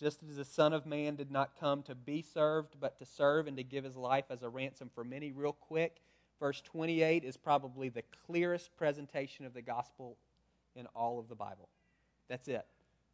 Just 0.00 0.22
as 0.28 0.36
the 0.36 0.44
Son 0.44 0.72
of 0.72 0.86
Man 0.86 1.14
did 1.14 1.30
not 1.30 1.58
come 1.60 1.82
to 1.84 1.94
be 1.94 2.22
served, 2.22 2.76
but 2.80 2.98
to 2.98 3.04
serve 3.04 3.46
and 3.46 3.56
to 3.56 3.62
give 3.62 3.84
his 3.84 3.96
life 3.96 4.24
as 4.30 4.42
a 4.42 4.48
ransom 4.48 4.90
for 4.94 5.04
many. 5.04 5.30
Real 5.30 5.52
quick, 5.52 6.00
verse 6.40 6.60
28 6.62 7.22
is 7.22 7.36
probably 7.36 7.88
the 7.88 8.02
clearest 8.26 8.76
presentation 8.76 9.46
of 9.46 9.54
the 9.54 9.62
gospel 9.62 10.16
in 10.74 10.86
all 10.94 11.18
of 11.18 11.28
the 11.28 11.34
Bible. 11.34 11.68
That's 12.28 12.48
it. 12.48 12.66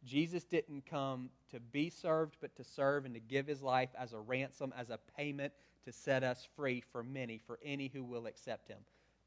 Jesus 0.05 0.43
didn't 0.45 0.85
come 0.85 1.29
to 1.51 1.59
be 1.59 1.89
served, 1.89 2.37
but 2.39 2.55
to 2.55 2.63
serve 2.63 3.05
and 3.05 3.13
to 3.15 3.19
give 3.19 3.47
his 3.47 3.61
life 3.61 3.89
as 3.97 4.13
a 4.13 4.19
ransom, 4.19 4.73
as 4.77 4.89
a 4.89 4.99
payment 5.17 5.53
to 5.85 5.91
set 5.91 6.23
us 6.23 6.47
free 6.55 6.83
for 6.91 7.03
many, 7.03 7.39
for 7.45 7.59
any 7.63 7.89
who 7.93 8.03
will 8.03 8.27
accept 8.27 8.67
him. 8.67 8.79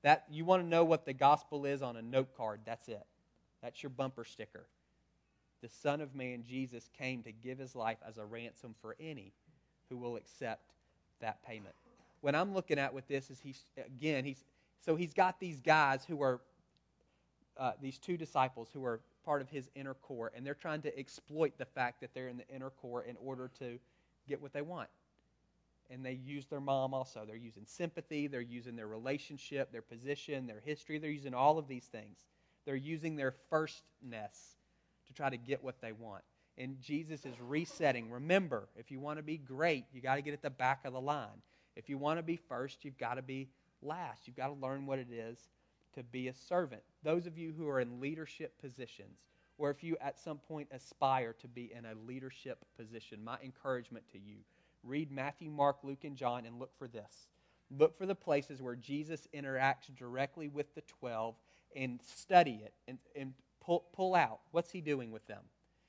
That 0.03 0.25
you 0.31 0.45
want 0.45 0.63
to 0.63 0.69
know 0.69 0.85
what 0.85 1.05
the 1.05 1.13
gospel 1.13 1.65
is 1.65 1.83
on 1.83 1.97
a 1.97 2.03
note 2.03 2.37
card, 2.37 2.61
that's 2.65 2.89
it. 2.89 3.05
That's 3.63 3.83
your 3.83 3.91
bumper 3.91 4.25
sticker. 4.25 4.67
The 5.63 5.69
Son 5.69 6.01
of 6.01 6.15
Man, 6.15 6.43
Jesus, 6.47 6.89
came 6.99 7.23
to 7.23 7.33
give 7.33 7.59
his 7.59 7.77
life 7.77 7.99
as 8.07 8.19
a 8.19 8.25
ransom 8.25 8.75
for 8.81 8.97
any 8.99 9.33
who 9.89 9.97
will 9.97 10.17
accept 10.17 10.73
that 11.21 11.43
payment. 11.47 11.75
What 12.21 12.35
I'm 12.35 12.53
looking 12.53 12.79
at 12.79 12.93
with 12.93 13.07
this 13.07 13.31
is 13.31 13.39
he's 13.41 13.65
again, 13.77 14.25
he's 14.25 14.45
so 14.81 14.97
he's 14.97 15.15
got 15.15 15.39
these 15.39 15.61
guys 15.61 16.05
who 16.05 16.21
are 16.23 16.41
uh, 17.57 17.73
these 17.81 17.99
two 17.99 18.17
disciples 18.17 18.69
who 18.73 18.85
are 18.85 19.01
part 19.25 19.41
of 19.41 19.49
his 19.49 19.71
inner 19.77 19.95
core, 19.95 20.33
and 20.35 20.45
they're 20.45 20.55
trying 20.55 20.83
to 20.83 20.99
exploit 20.99 21.57
the 21.59 21.65
fact 21.65 22.01
that 22.01 22.13
they're 22.13 22.29
in 22.29 22.39
the 22.39 22.49
inner 22.49 22.71
core 22.71 23.05
in 23.05 23.17
order 23.25 23.49
to 23.61 23.79
get 24.29 24.41
what 24.41 24.53
they 24.53 24.63
want 24.63 24.89
and 25.93 26.05
they 26.05 26.19
use 26.25 26.47
their 26.47 26.61
mom 26.61 26.95
also. 26.95 27.25
They're 27.27 27.37
using 27.37 27.67
sympathy, 27.67 28.27
they're 28.27 28.41
using 28.41 28.77
their 28.77 28.89
relationship, 28.89 29.71
their 29.71 29.83
position, 29.83 30.47
their 30.47 30.61
history. 30.65 30.99
They're 30.99 31.11
using 31.11 31.35
all 31.35 31.59
of 31.59 31.69
these 31.69 31.85
things. 31.85 32.19
They're 32.65 32.75
using 32.77 33.17
their 33.17 33.35
firstness 33.51 34.57
to 35.07 35.13
try 35.13 35.29
to 35.29 35.37
get 35.37 35.63
what 35.63 35.81
they 35.81 35.93
want. 35.93 36.23
And 36.57 36.81
Jesus 36.81 37.27
is 37.27 37.35
resetting. 37.41 38.11
Remember, 38.11 38.69
if 38.77 38.91
you 38.91 39.01
want 39.01 39.19
to 39.19 39.23
be 39.23 39.37
great, 39.37 39.85
you 39.93 40.01
got 40.01 40.17
to 40.17 40.23
get 40.23 40.35
at 40.35 40.43
the 40.43 40.51
back 40.51 40.85
of 40.85 40.93
the 40.93 41.01
line. 41.01 41.43
If 41.77 41.89
you 41.89 41.99
want 41.99 42.19
to 42.19 42.23
be 42.23 42.37
first, 42.37 42.85
you've 42.85 42.99
got 42.99 43.15
to 43.15 43.23
be 43.23 43.49
last. 43.83 44.27
You've 44.27 44.37
got 44.37 44.49
to 44.49 44.55
learn 44.55 44.87
what 44.87 44.99
it 44.99 45.09
is 45.11 45.39
to 45.95 46.03
be 46.03 46.29
a 46.29 46.35
servant. 46.35 46.83
Those 47.03 47.27
of 47.27 47.37
you 47.37 47.53
who 47.57 47.69
are 47.69 47.81
in 47.81 48.01
leadership 48.01 48.59
positions, 48.61 49.19
or 49.59 49.71
if 49.71 49.83
you 49.83 49.97
at 50.01 50.19
some 50.19 50.39
point 50.39 50.69
aspire 50.73 51.35
to 51.41 51.49
be 51.49 51.73
in 51.77 51.85
a 51.85 51.95
leadership 52.07 52.65
position, 52.79 53.23
my 53.23 53.37
encouragement 53.43 54.05
to 54.13 54.19
you 54.19 54.37
read 54.85 55.11
Matthew, 55.11 55.51
Mark, 55.51 55.79
Luke, 55.83 56.05
and 56.05 56.17
John 56.17 56.47
and 56.47 56.59
look 56.59 56.77
for 56.79 56.89
this. 56.89 57.29
Look 57.71 57.97
for 57.97 58.07
the 58.07 58.15
places 58.15 58.61
where 58.61 58.77
Jesus 58.77 59.27
interacts 59.35 59.95
directly 59.97 60.49
with 60.49 60.75
the 60.75 60.83
12 60.83 61.35
and 61.75 62.01
study 62.03 62.63
it 62.65 62.75
and, 62.87 62.99
and 63.17 63.33
pull, 63.61 63.85
pull 63.93 64.15
out 64.15 64.41
what's 64.51 64.71
he 64.71 64.81
doing 64.81 65.11
with 65.11 65.27
them. 65.27 65.43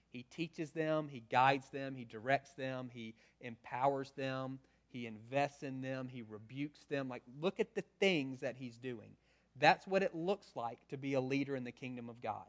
He 0.09 0.23
teaches 0.23 0.71
them, 0.71 1.07
he 1.09 1.23
guides 1.29 1.69
them, 1.69 1.95
he 1.95 2.05
directs 2.05 2.51
them, 2.51 2.89
he 2.93 3.15
empowers 3.41 4.11
them, 4.11 4.59
he 4.87 5.07
invests 5.07 5.63
in 5.63 5.81
them, 5.81 6.07
he 6.07 6.21
rebukes 6.21 6.83
them. 6.83 7.09
Like, 7.09 7.23
look 7.41 7.59
at 7.59 7.73
the 7.73 7.83
things 7.99 8.39
that 8.41 8.55
he's 8.57 8.77
doing. 8.77 9.09
That's 9.59 9.87
what 9.87 10.03
it 10.03 10.13
looks 10.15 10.51
like 10.55 10.77
to 10.89 10.97
be 10.97 11.15
a 11.15 11.21
leader 11.21 11.55
in 11.55 11.63
the 11.63 11.71
kingdom 11.71 12.09
of 12.09 12.21
God. 12.21 12.45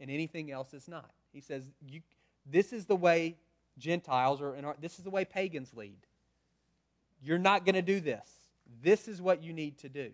And 0.00 0.08
anything 0.10 0.52
else 0.52 0.72
is 0.72 0.86
not. 0.86 1.10
He 1.32 1.40
says, 1.40 1.64
you, 1.84 2.00
This 2.46 2.72
is 2.72 2.86
the 2.86 2.96
way 2.96 3.36
Gentiles 3.78 4.40
or 4.40 4.56
our, 4.64 4.76
this 4.80 4.98
is 4.98 5.04
the 5.04 5.10
way 5.10 5.24
pagans 5.24 5.72
lead. 5.74 5.98
You're 7.22 7.38
not 7.38 7.64
going 7.64 7.74
to 7.74 7.82
do 7.82 8.00
this. 8.00 8.28
This 8.82 9.08
is 9.08 9.20
what 9.20 9.42
you 9.42 9.52
need 9.52 9.78
to 9.78 9.88
do. 9.88 10.10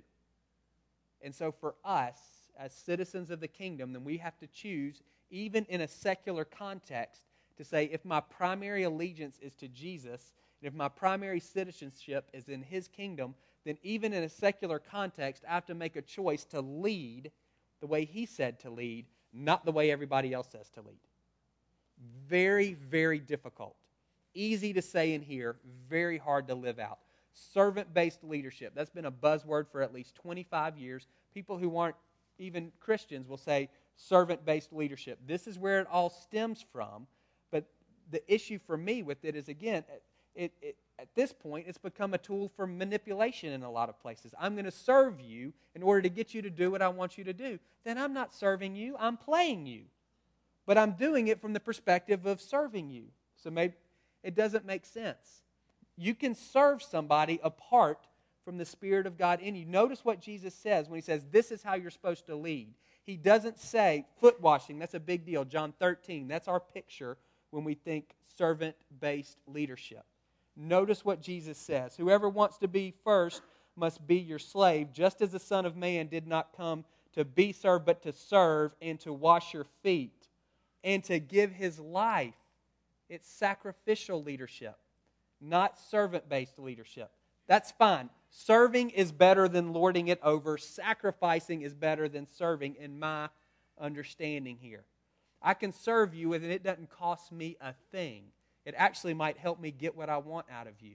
And 1.23 1.35
so 1.35 1.53
for 1.53 1.75
us 1.85 2.19
as 2.59 2.73
citizens 2.73 3.31
of 3.31 3.41
the 3.41 3.49
kingdom, 3.49 3.93
then 3.93 4.05
we 4.05 4.19
have 4.19 4.39
to 4.39 4.47
choose 4.47 5.03
even 5.31 5.65
in 5.69 5.81
a 5.81 5.89
secular 5.89 6.45
context 6.45 7.23
to 7.57 7.65
say 7.65 7.85
if 7.87 8.05
my 8.05 8.21
primary 8.21 8.85
allegiance 8.85 9.39
is 9.41 9.55
to 9.55 9.69
Jesus 9.69 10.35
and 10.61 10.69
if 10.69 10.75
my 10.75 10.89
primary 10.89 11.41
citizenship 11.41 12.29
is 12.33 12.49
in 12.49 12.63
his 12.63 12.89
kingdom, 12.89 13.35
then 13.65 13.77
even 13.83 14.13
in 14.13 14.23
a 14.23 14.29
secular 14.29 14.79
context, 14.79 15.45
I 15.49 15.55
have 15.55 15.67
to 15.67 15.75
make 15.75 15.97
a 15.97 16.03
choice 16.03 16.45
to 16.47 16.61
lead 16.61 17.31
the 17.81 17.87
way 17.87 18.05
he 18.05 18.27
said 18.27 18.61
to 18.61 18.71
lead, 18.71 19.07
not 19.33 19.65
the 19.65 19.73
way 19.73 19.91
everybody 19.91 20.33
else 20.33 20.49
says 20.51 20.69
to 20.71 20.81
lead. 20.81 20.99
Very, 22.29 22.75
very 22.75 23.19
difficult. 23.19 23.77
Easy 24.35 24.73
to 24.73 24.83
say 24.83 25.15
in 25.15 25.23
here, 25.23 25.57
very 25.89 26.19
hard 26.19 26.49
to 26.49 26.55
live 26.55 26.79
out. 26.79 26.99
Servant 27.33 27.93
based 27.93 28.23
leadership. 28.25 28.73
That's 28.75 28.91
been 28.91 29.07
a 29.07 29.13
buzzword 29.13 29.69
for 29.71 29.83
at 29.83 29.93
least 29.93 30.15
25 30.17 30.77
years. 30.77 31.07
People 31.33 31.59
who 31.59 31.77
aren't 31.77 31.97
even 32.39 32.73
Christians 32.81 33.29
will 33.29 33.37
say 33.37 33.69
servant 33.97 34.45
based 34.45 34.73
leadership. 34.73 35.19
This 35.27 35.47
is 35.47 35.59
where 35.59 35.81
it 35.81 35.87
all 35.91 36.11
stems 36.11 36.65
from. 36.73 37.07
But 37.51 37.65
the 38.11 38.23
issue 38.33 38.59
for 38.67 38.77
me 38.77 39.03
with 39.03 39.25
it 39.25 39.37
is, 39.37 39.49
again, 39.49 39.85
it, 40.35 40.53
it, 40.61 40.77
at 40.99 41.09
this 41.15 41.33
point, 41.33 41.67
it's 41.69 41.79
become 41.79 42.15
a 42.15 42.19
tool 42.19 42.51
for 42.57 42.67
manipulation 42.67 43.53
in 43.53 43.63
a 43.63 43.71
lot 43.71 43.89
of 43.89 44.01
places. 44.01 44.33
I'm 44.39 44.55
going 44.55 44.65
to 44.65 44.71
serve 44.71 45.21
you 45.21 45.53
in 45.75 45.83
order 45.83 46.03
to 46.03 46.09
get 46.09 46.35
you 46.35 46.43
to 46.43 46.51
do 46.51 46.71
what 46.71 46.83
I 46.83 46.89
want 46.89 47.19
you 47.19 47.25
to 47.25 47.33
do. 47.33 47.59
Then 47.85 47.99
I'm 47.99 48.13
not 48.13 48.33
serving 48.35 48.75
you, 48.77 48.97
I'm 48.99 49.17
playing 49.17 49.67
you 49.67 49.85
but 50.67 50.79
I'm 50.79 50.93
doing 50.93 51.29
it 51.29 51.41
from 51.41 51.53
the 51.53 51.61
perspective 51.61 52.27
of 52.27 52.41
serving 52.41 52.91
you. 52.91 53.05
So 53.37 53.51
maybe 53.51 53.75
it 54.23 54.35
doesn't 54.35 54.65
make 54.65 54.87
sense. 54.87 55.43
You 55.97 56.15
can 56.15 56.35
serve 56.35 56.83
somebody 56.83 57.39
apart 57.43 58.07
from 58.45 58.59
the 58.59 58.65
Spirit 58.65 59.07
of 59.07 59.17
God 59.17 59.41
in 59.41 59.55
you. 59.55 59.65
Notice 59.65 60.05
what 60.05 60.21
Jesus 60.21 60.55
says 60.55 60.89
when 60.89 60.97
he 60.97 61.03
says, 61.03 61.25
This 61.31 61.51
is 61.51 61.63
how 61.63 61.75
you're 61.75 61.91
supposed 61.91 62.27
to 62.27 62.37
lead. 62.37 62.75
He 63.05 63.17
doesn't 63.17 63.59
say 63.59 64.07
foot 64.21 64.41
washing, 64.41 64.79
that's 64.79 64.95
a 64.95 65.01
big 65.01 65.27
deal. 65.27 65.45
John 65.45 65.75
13, 65.79 66.27
that's 66.27 66.49
our 66.49 66.61
picture 66.61 67.19
when 67.51 67.65
we 67.65 67.75
think 67.75 68.15
servant 68.37 68.77
based 69.01 69.39
leadership. 69.47 70.05
Notice 70.57 71.05
what 71.05 71.21
Jesus 71.21 71.59
says 71.59 71.97
Whoever 71.97 72.29
wants 72.29 72.59
to 72.59 72.69
be 72.69 72.95
first 73.05 73.43
must 73.77 74.07
be 74.07 74.17
your 74.17 74.39
slave, 74.39 74.93
just 74.93 75.21
as 75.21 75.33
the 75.33 75.39
Son 75.39 75.67
of 75.67 75.77
Man 75.77 76.07
did 76.07 76.27
not 76.27 76.57
come 76.57 76.85
to 77.13 77.25
be 77.25 77.53
served, 77.53 77.85
but 77.85 78.03
to 78.03 78.13
serve 78.13 78.73
and 78.81 78.99
to 79.01 79.13
wash 79.13 79.53
your 79.53 79.67
feet 79.83 80.24
and 80.85 81.03
to 81.05 81.19
give 81.19 81.51
his 81.51 81.81
life. 81.81 82.35
It's 83.09 83.29
sacrificial 83.29 84.23
leadership, 84.23 84.77
not 85.41 85.79
servant 85.79 86.29
based 86.29 86.59
leadership. 86.59 87.11
That's 87.47 87.73
fine. 87.73 88.11
Serving 88.31 88.91
is 88.91 89.13
better 89.13 89.49
than 89.49 89.73
lording 89.73 90.09
it 90.09 90.21
over, 90.23 90.59
sacrificing 90.59 91.63
is 91.63 91.75
better 91.75 92.09
than 92.09 92.27
serving, 92.27 92.77
in 92.77 92.99
my 92.99 93.29
understanding 93.81 94.59
here. 94.61 94.85
I 95.43 95.55
can 95.55 95.73
serve 95.73 96.15
you 96.15 96.33
and 96.33 96.45
it 96.45 96.63
doesn't 96.63 96.91
cost 96.91 97.31
me 97.33 97.57
a 97.61 97.75
thing. 97.93 98.25
It 98.65 98.75
actually 98.77 99.15
might 99.15 99.37
help 99.37 99.61
me 99.61 99.71
get 99.71 99.95
what 99.97 100.09
I 100.09 100.19
want 100.19 100.47
out 100.51 100.67
of 100.67 100.81
you. 100.81 100.95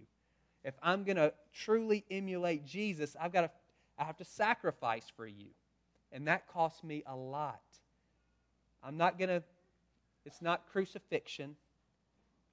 If 0.63 0.73
I'm 0.81 1.03
going 1.03 1.17
to 1.17 1.33
truly 1.53 2.03
emulate 2.09 2.65
Jesus, 2.65 3.15
I've 3.19 3.31
got 3.31 3.41
to 3.41 3.51
I 3.99 4.05
have 4.05 4.17
to 4.17 4.25
sacrifice 4.25 5.11
for 5.15 5.27
you. 5.27 5.47
And 6.11 6.27
that 6.27 6.47
costs 6.47 6.83
me 6.83 7.03
a 7.05 7.15
lot. 7.15 7.61
I'm 8.81 8.97
not 8.97 9.19
going 9.19 9.29
to 9.29 9.43
it's 10.25 10.41
not 10.41 10.67
crucifixion. 10.71 11.55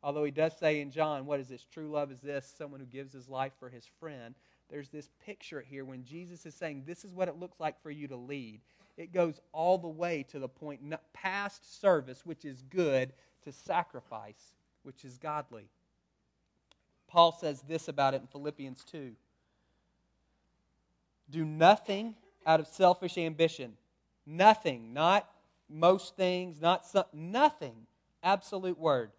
Although 0.03 0.25
he 0.25 0.31
does 0.31 0.57
say 0.57 0.81
in 0.81 0.91
John, 0.91 1.27
what 1.27 1.41
is 1.41 1.49
this? 1.49 1.65
True 1.65 1.91
love 1.91 2.13
is 2.13 2.21
this 2.21 2.53
someone 2.57 2.81
who 2.81 2.87
gives 2.87 3.13
his 3.13 3.29
life 3.29 3.53
for 3.59 3.69
his 3.69 3.87
friend. 3.99 4.35
There's 4.71 4.89
this 4.89 5.11
picture 5.25 5.61
here 5.61 5.85
when 5.85 6.05
Jesus 6.05 6.47
is 6.47 6.55
saying, 6.55 6.85
This 6.87 7.05
is 7.05 7.13
what 7.13 7.29
it 7.29 7.39
looks 7.39 7.61
like 7.61 7.81
for 7.83 7.91
you 7.91 8.09
to 8.09 8.17
lead. 8.17 8.61
It 8.97 9.13
goes 9.13 9.41
all 9.53 9.79
the 9.79 9.89
way 9.89 10.25
to 10.31 10.39
the 10.39 10.49
point 10.49 10.81
past 11.13 11.81
service, 11.81 12.25
which 12.25 12.45
is 12.45 12.63
good, 12.63 13.13
to 13.43 13.53
sacrifice, 13.53 14.55
which 14.83 15.05
is 15.05 15.19
godly. 15.19 15.69
Paul 17.09 17.33
says 17.33 17.63
this 17.63 17.89
about 17.89 18.15
it 18.15 18.23
in 18.23 18.27
Philippians 18.27 18.85
2 18.85 19.13
Do 21.31 21.45
nothing 21.45 22.15
out 22.47 22.61
of 22.61 22.67
selfish 22.67 23.19
ambition. 23.19 23.77
Nothing, 24.27 24.93
not 24.93 25.29
most 25.69 26.17
things, 26.17 26.61
not 26.61 26.87
some, 26.87 27.05
nothing, 27.13 27.87
absolute 28.23 28.79
word, 28.79 29.11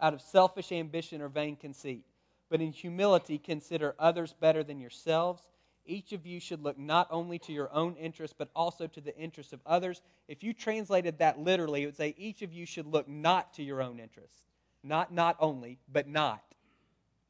out 0.00 0.14
of 0.14 0.20
selfish 0.20 0.72
ambition 0.72 1.22
or 1.22 1.28
vain 1.28 1.56
conceit. 1.56 2.04
But 2.50 2.60
in 2.60 2.72
humility, 2.72 3.38
consider 3.38 3.94
others 3.98 4.34
better 4.38 4.62
than 4.62 4.80
yourselves. 4.80 5.42
Each 5.86 6.12
of 6.12 6.26
you 6.26 6.40
should 6.40 6.62
look 6.62 6.78
not 6.78 7.08
only 7.10 7.38
to 7.40 7.52
your 7.52 7.72
own 7.72 7.96
interest, 7.96 8.34
but 8.38 8.50
also 8.54 8.86
to 8.86 9.00
the 9.00 9.16
interests 9.16 9.52
of 9.52 9.60
others. 9.66 10.02
If 10.28 10.42
you 10.42 10.52
translated 10.52 11.18
that 11.18 11.38
literally, 11.38 11.82
it 11.82 11.86
would 11.86 11.96
say, 11.96 12.14
each 12.16 12.42
of 12.42 12.52
you 12.52 12.64
should 12.66 12.86
look 12.86 13.08
not 13.08 13.52
to 13.54 13.62
your 13.62 13.82
own 13.82 13.98
interests. 13.98 14.42
Not 14.82 15.12
not 15.12 15.36
only, 15.40 15.78
but 15.90 16.06
not. 16.06 16.42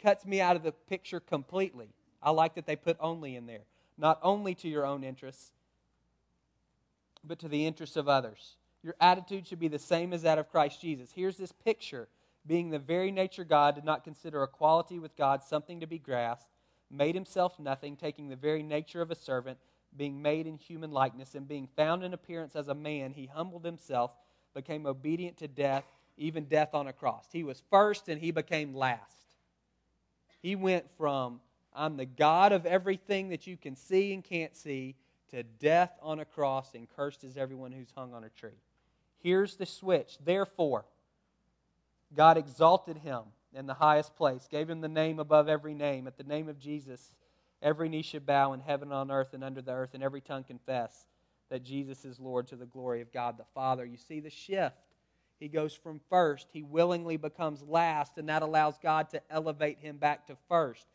Cuts 0.02 0.26
me 0.26 0.40
out 0.40 0.56
of 0.56 0.62
the 0.62 0.72
picture 0.72 1.20
completely. 1.20 1.88
I 2.22 2.30
like 2.30 2.54
that 2.54 2.66
they 2.66 2.76
put 2.76 2.96
only 3.00 3.36
in 3.36 3.46
there. 3.46 3.64
Not 3.96 4.18
only 4.22 4.54
to 4.56 4.68
your 4.68 4.84
own 4.84 5.04
interests, 5.04 5.52
but 7.22 7.38
to 7.38 7.48
the 7.48 7.66
interests 7.66 7.96
of 7.96 8.08
others. 8.08 8.56
Your 8.84 8.94
attitude 9.00 9.46
should 9.46 9.58
be 9.58 9.68
the 9.68 9.78
same 9.78 10.12
as 10.12 10.22
that 10.22 10.38
of 10.38 10.50
Christ 10.50 10.80
Jesus. 10.82 11.10
Here's 11.10 11.38
this 11.38 11.52
picture 11.52 12.06
being 12.46 12.68
the 12.68 12.78
very 12.78 13.10
nature 13.10 13.42
God, 13.42 13.74
did 13.74 13.84
not 13.84 14.04
consider 14.04 14.42
equality 14.42 14.98
with 14.98 15.16
God 15.16 15.42
something 15.42 15.80
to 15.80 15.86
be 15.86 15.98
grasped, 15.98 16.50
made 16.90 17.14
himself 17.14 17.58
nothing, 17.58 17.96
taking 17.96 18.28
the 18.28 18.36
very 18.36 18.62
nature 18.62 19.00
of 19.00 19.10
a 19.10 19.14
servant, 19.14 19.56
being 19.96 20.20
made 20.20 20.46
in 20.46 20.58
human 20.58 20.90
likeness, 20.90 21.34
and 21.34 21.48
being 21.48 21.66
found 21.74 22.04
in 22.04 22.12
appearance 22.12 22.54
as 22.54 22.68
a 22.68 22.74
man, 22.74 23.14
he 23.14 23.24
humbled 23.24 23.64
himself, 23.64 24.10
became 24.52 24.84
obedient 24.84 25.38
to 25.38 25.48
death, 25.48 25.84
even 26.18 26.44
death 26.44 26.74
on 26.74 26.86
a 26.86 26.92
cross. 26.92 27.26
He 27.32 27.42
was 27.42 27.62
first 27.70 28.10
and 28.10 28.20
he 28.20 28.30
became 28.30 28.74
last. 28.74 29.34
He 30.42 30.56
went 30.56 30.84
from, 30.98 31.40
I'm 31.72 31.96
the 31.96 32.04
God 32.04 32.52
of 32.52 32.66
everything 32.66 33.30
that 33.30 33.46
you 33.46 33.56
can 33.56 33.76
see 33.76 34.12
and 34.12 34.22
can't 34.22 34.54
see, 34.54 34.96
to 35.30 35.42
death 35.42 35.92
on 36.02 36.20
a 36.20 36.24
cross, 36.26 36.74
and 36.74 36.86
cursed 36.94 37.24
is 37.24 37.38
everyone 37.38 37.72
who's 37.72 37.90
hung 37.96 38.12
on 38.12 38.24
a 38.24 38.28
tree. 38.28 38.60
Here's 39.24 39.56
the 39.56 39.64
switch. 39.64 40.18
Therefore, 40.22 40.84
God 42.14 42.36
exalted 42.36 42.98
him 42.98 43.22
in 43.54 43.66
the 43.66 43.74
highest 43.74 44.14
place, 44.16 44.46
gave 44.50 44.68
him 44.68 44.82
the 44.82 44.88
name 44.88 45.18
above 45.18 45.48
every 45.48 45.72
name. 45.72 46.06
At 46.06 46.18
the 46.18 46.24
name 46.24 46.46
of 46.50 46.58
Jesus, 46.58 47.14
every 47.62 47.88
knee 47.88 48.02
should 48.02 48.26
bow 48.26 48.52
in 48.52 48.60
heaven, 48.60 48.92
on 48.92 49.10
earth, 49.10 49.32
and 49.32 49.42
under 49.42 49.62
the 49.62 49.72
earth, 49.72 49.94
and 49.94 50.02
every 50.02 50.20
tongue 50.20 50.44
confess 50.44 51.06
that 51.48 51.64
Jesus 51.64 52.04
is 52.04 52.20
Lord 52.20 52.46
to 52.48 52.56
the 52.56 52.66
glory 52.66 53.00
of 53.00 53.12
God 53.12 53.38
the 53.38 53.46
Father. 53.54 53.86
You 53.86 53.96
see 53.96 54.20
the 54.20 54.28
shift. 54.28 54.76
He 55.40 55.48
goes 55.48 55.74
from 55.74 56.00
first, 56.10 56.48
he 56.52 56.62
willingly 56.62 57.16
becomes 57.16 57.62
last, 57.62 58.18
and 58.18 58.28
that 58.28 58.42
allows 58.42 58.76
God 58.78 59.08
to 59.10 59.22
elevate 59.30 59.78
him 59.78 59.96
back 59.96 60.26
to 60.26 60.36
first. 60.48 60.86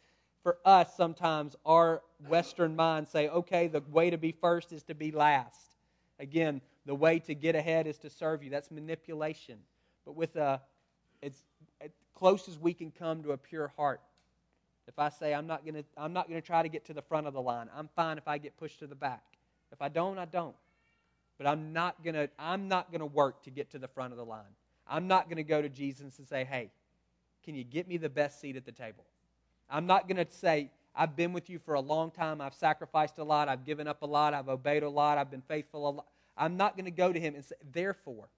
For 0.44 0.58
us, 0.66 0.96
sometimes 0.96 1.56
our 1.66 2.04
Western 2.28 2.76
minds 2.76 3.10
say, 3.10 3.28
okay, 3.28 3.68
the 3.68 3.84
way 3.92 4.12
to 4.12 4.18
be 4.18 4.32
first 4.32 4.72
is 4.72 4.84
to 4.84 4.94
be 4.94 5.12
last. 5.12 5.76
Again, 6.20 6.62
the 6.90 6.96
way 6.96 7.20
to 7.20 7.36
get 7.36 7.54
ahead 7.54 7.86
is 7.86 8.00
to 8.00 8.10
serve 8.10 8.42
you. 8.42 8.50
That's 8.50 8.72
manipulation. 8.72 9.60
But 10.06 10.16
with 10.16 10.36
a, 10.38 10.60
it's 11.22 11.44
as 11.80 11.92
close 12.16 12.50
as 12.50 12.58
we 12.58 12.74
can 12.74 12.90
come 12.90 13.22
to 13.22 13.34
a 13.34 13.38
pure 13.38 13.72
heart. 13.78 14.02
If 14.88 14.98
I 14.98 15.10
say 15.10 15.36
I'm 15.36 15.46
not 15.46 15.64
gonna, 15.64 15.84
I'm 15.96 16.14
not 16.14 16.28
gonna 16.28 16.42
try 16.42 16.64
to 16.64 16.68
get 16.68 16.86
to 16.86 16.96
the 16.96 17.04
front 17.04 17.28
of 17.28 17.36
the 17.36 17.42
line. 17.44 17.70
I'm 17.78 17.90
fine 17.96 18.18
if 18.18 18.28
I 18.28 18.40
get 18.40 18.58
pushed 18.58 18.80
to 18.80 18.88
the 18.88 18.96
back. 18.96 19.22
If 19.72 19.84
I 19.84 19.90
don't, 19.90 20.18
I 20.18 20.26
don't. 20.26 20.56
But 21.38 21.46
I'm 21.46 21.74
not 21.74 22.04
gonna, 22.04 22.28
I'm 22.40 22.68
not 22.68 22.92
gonna 22.92 23.06
work 23.06 23.44
to 23.44 23.52
get 23.52 23.70
to 23.70 23.78
the 23.78 23.88
front 23.88 24.12
of 24.12 24.18
the 24.18 24.26
line. 24.26 24.56
I'm 24.88 25.08
not 25.08 25.30
gonna 25.30 25.44
go 25.44 25.62
to 25.62 25.70
Jesus 25.70 26.18
and 26.18 26.28
say, 26.28 26.44
Hey, 26.44 26.72
can 27.46 27.54
you 27.54 27.64
get 27.64 27.88
me 27.88 27.98
the 27.98 28.10
best 28.10 28.42
seat 28.42 28.56
at 28.56 28.66
the 28.66 28.72
table? 28.72 29.06
I'm 29.70 29.86
not 29.86 30.08
gonna 30.08 30.26
say, 30.32 30.72
I've 30.96 31.16
been 31.16 31.34
with 31.34 31.52
you 31.52 31.60
for 31.60 31.76
a 31.76 31.82
long 31.82 32.10
time. 32.10 32.42
I've 32.42 32.56
sacrificed 32.56 33.20
a 33.20 33.24
lot. 33.24 33.48
I've 33.48 33.64
given 33.64 33.88
up 33.88 34.02
a 34.02 34.08
lot. 34.08 34.34
I've 34.34 34.50
obeyed 34.50 34.82
a 34.82 34.90
lot. 34.90 35.20
I've 35.20 35.30
been 35.30 35.44
faithful 35.44 35.88
a 35.88 35.92
lot. 35.92 36.06
I'm 36.40 36.58
not 36.58 36.76
going 36.76 36.86
to 36.86 36.92
go 36.92 37.12
to 37.12 37.20
him 37.20 37.36
and 37.36 37.44
say, 37.44 37.56
therefore, 37.74 38.30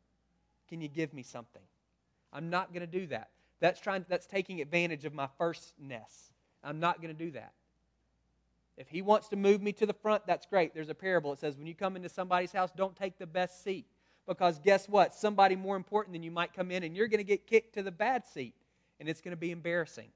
can 0.67 0.81
you 0.81 0.87
give 0.87 1.13
me 1.13 1.23
something? 1.23 1.61
I'm 2.33 2.49
not 2.49 2.73
going 2.73 2.81
to 2.81 2.99
do 2.99 3.07
that. 3.07 3.29
That's 3.59 3.79
trying 3.79 4.05
that's 4.09 4.25
taking 4.25 4.59
advantage 4.59 5.05
of 5.05 5.13
my 5.13 5.27
firstness. 5.37 6.33
I'm 6.63 6.79
not 6.79 7.01
going 7.01 7.15
to 7.15 7.25
do 7.25 7.31
that. 7.31 7.53
If 8.77 8.89
he 8.89 9.03
wants 9.03 9.27
to 9.29 9.35
move 9.35 9.61
me 9.61 9.71
to 9.73 9.85
the 9.85 9.93
front, 9.93 10.25
that's 10.25 10.47
great. 10.47 10.73
There's 10.73 10.89
a 10.89 10.95
parable. 10.95 11.31
It 11.33 11.39
says 11.39 11.55
when 11.55 11.67
you 11.67 11.75
come 11.75 11.95
into 11.95 12.09
somebody's 12.09 12.51
house, 12.51 12.71
don't 12.75 12.95
take 12.95 13.19
the 13.19 13.27
best 13.27 13.63
seat. 13.63 13.85
Because 14.27 14.59
guess 14.59 14.89
what? 14.89 15.13
Somebody 15.13 15.55
more 15.55 15.75
important 15.75 16.13
than 16.13 16.23
you 16.23 16.31
might 16.31 16.53
come 16.53 16.71
in 16.71 16.83
and 16.83 16.95
you're 16.95 17.07
going 17.07 17.19
to 17.19 17.23
get 17.23 17.45
kicked 17.45 17.75
to 17.75 17.83
the 17.83 17.91
bad 17.91 18.25
seat. 18.25 18.55
And 18.99 19.07
it's 19.07 19.21
going 19.21 19.31
to 19.31 19.39
be 19.39 19.51
embarrassing. 19.51 20.09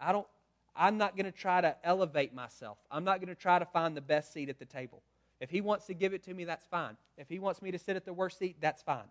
I 0.00 0.12
don't 0.12 0.26
I'm 0.74 0.98
not 0.98 1.16
going 1.16 1.26
to 1.26 1.32
try 1.32 1.60
to 1.60 1.74
elevate 1.84 2.34
myself. 2.34 2.78
I'm 2.90 3.04
not 3.04 3.20
going 3.20 3.34
to 3.34 3.40
try 3.40 3.58
to 3.58 3.64
find 3.64 3.96
the 3.96 4.02
best 4.02 4.32
seat 4.32 4.48
at 4.48 4.58
the 4.58 4.66
table. 4.66 5.02
If 5.40 5.50
he 5.50 5.60
wants 5.60 5.86
to 5.86 5.94
give 5.94 6.14
it 6.14 6.24
to 6.24 6.34
me, 6.34 6.44
that's 6.44 6.66
fine. 6.66 6.96
If 7.18 7.28
he 7.28 7.38
wants 7.38 7.60
me 7.60 7.70
to 7.70 7.78
sit 7.78 7.96
at 7.96 8.04
the 8.04 8.12
worst 8.12 8.38
seat, 8.38 8.56
that's 8.60 8.82
fine. 8.82 9.04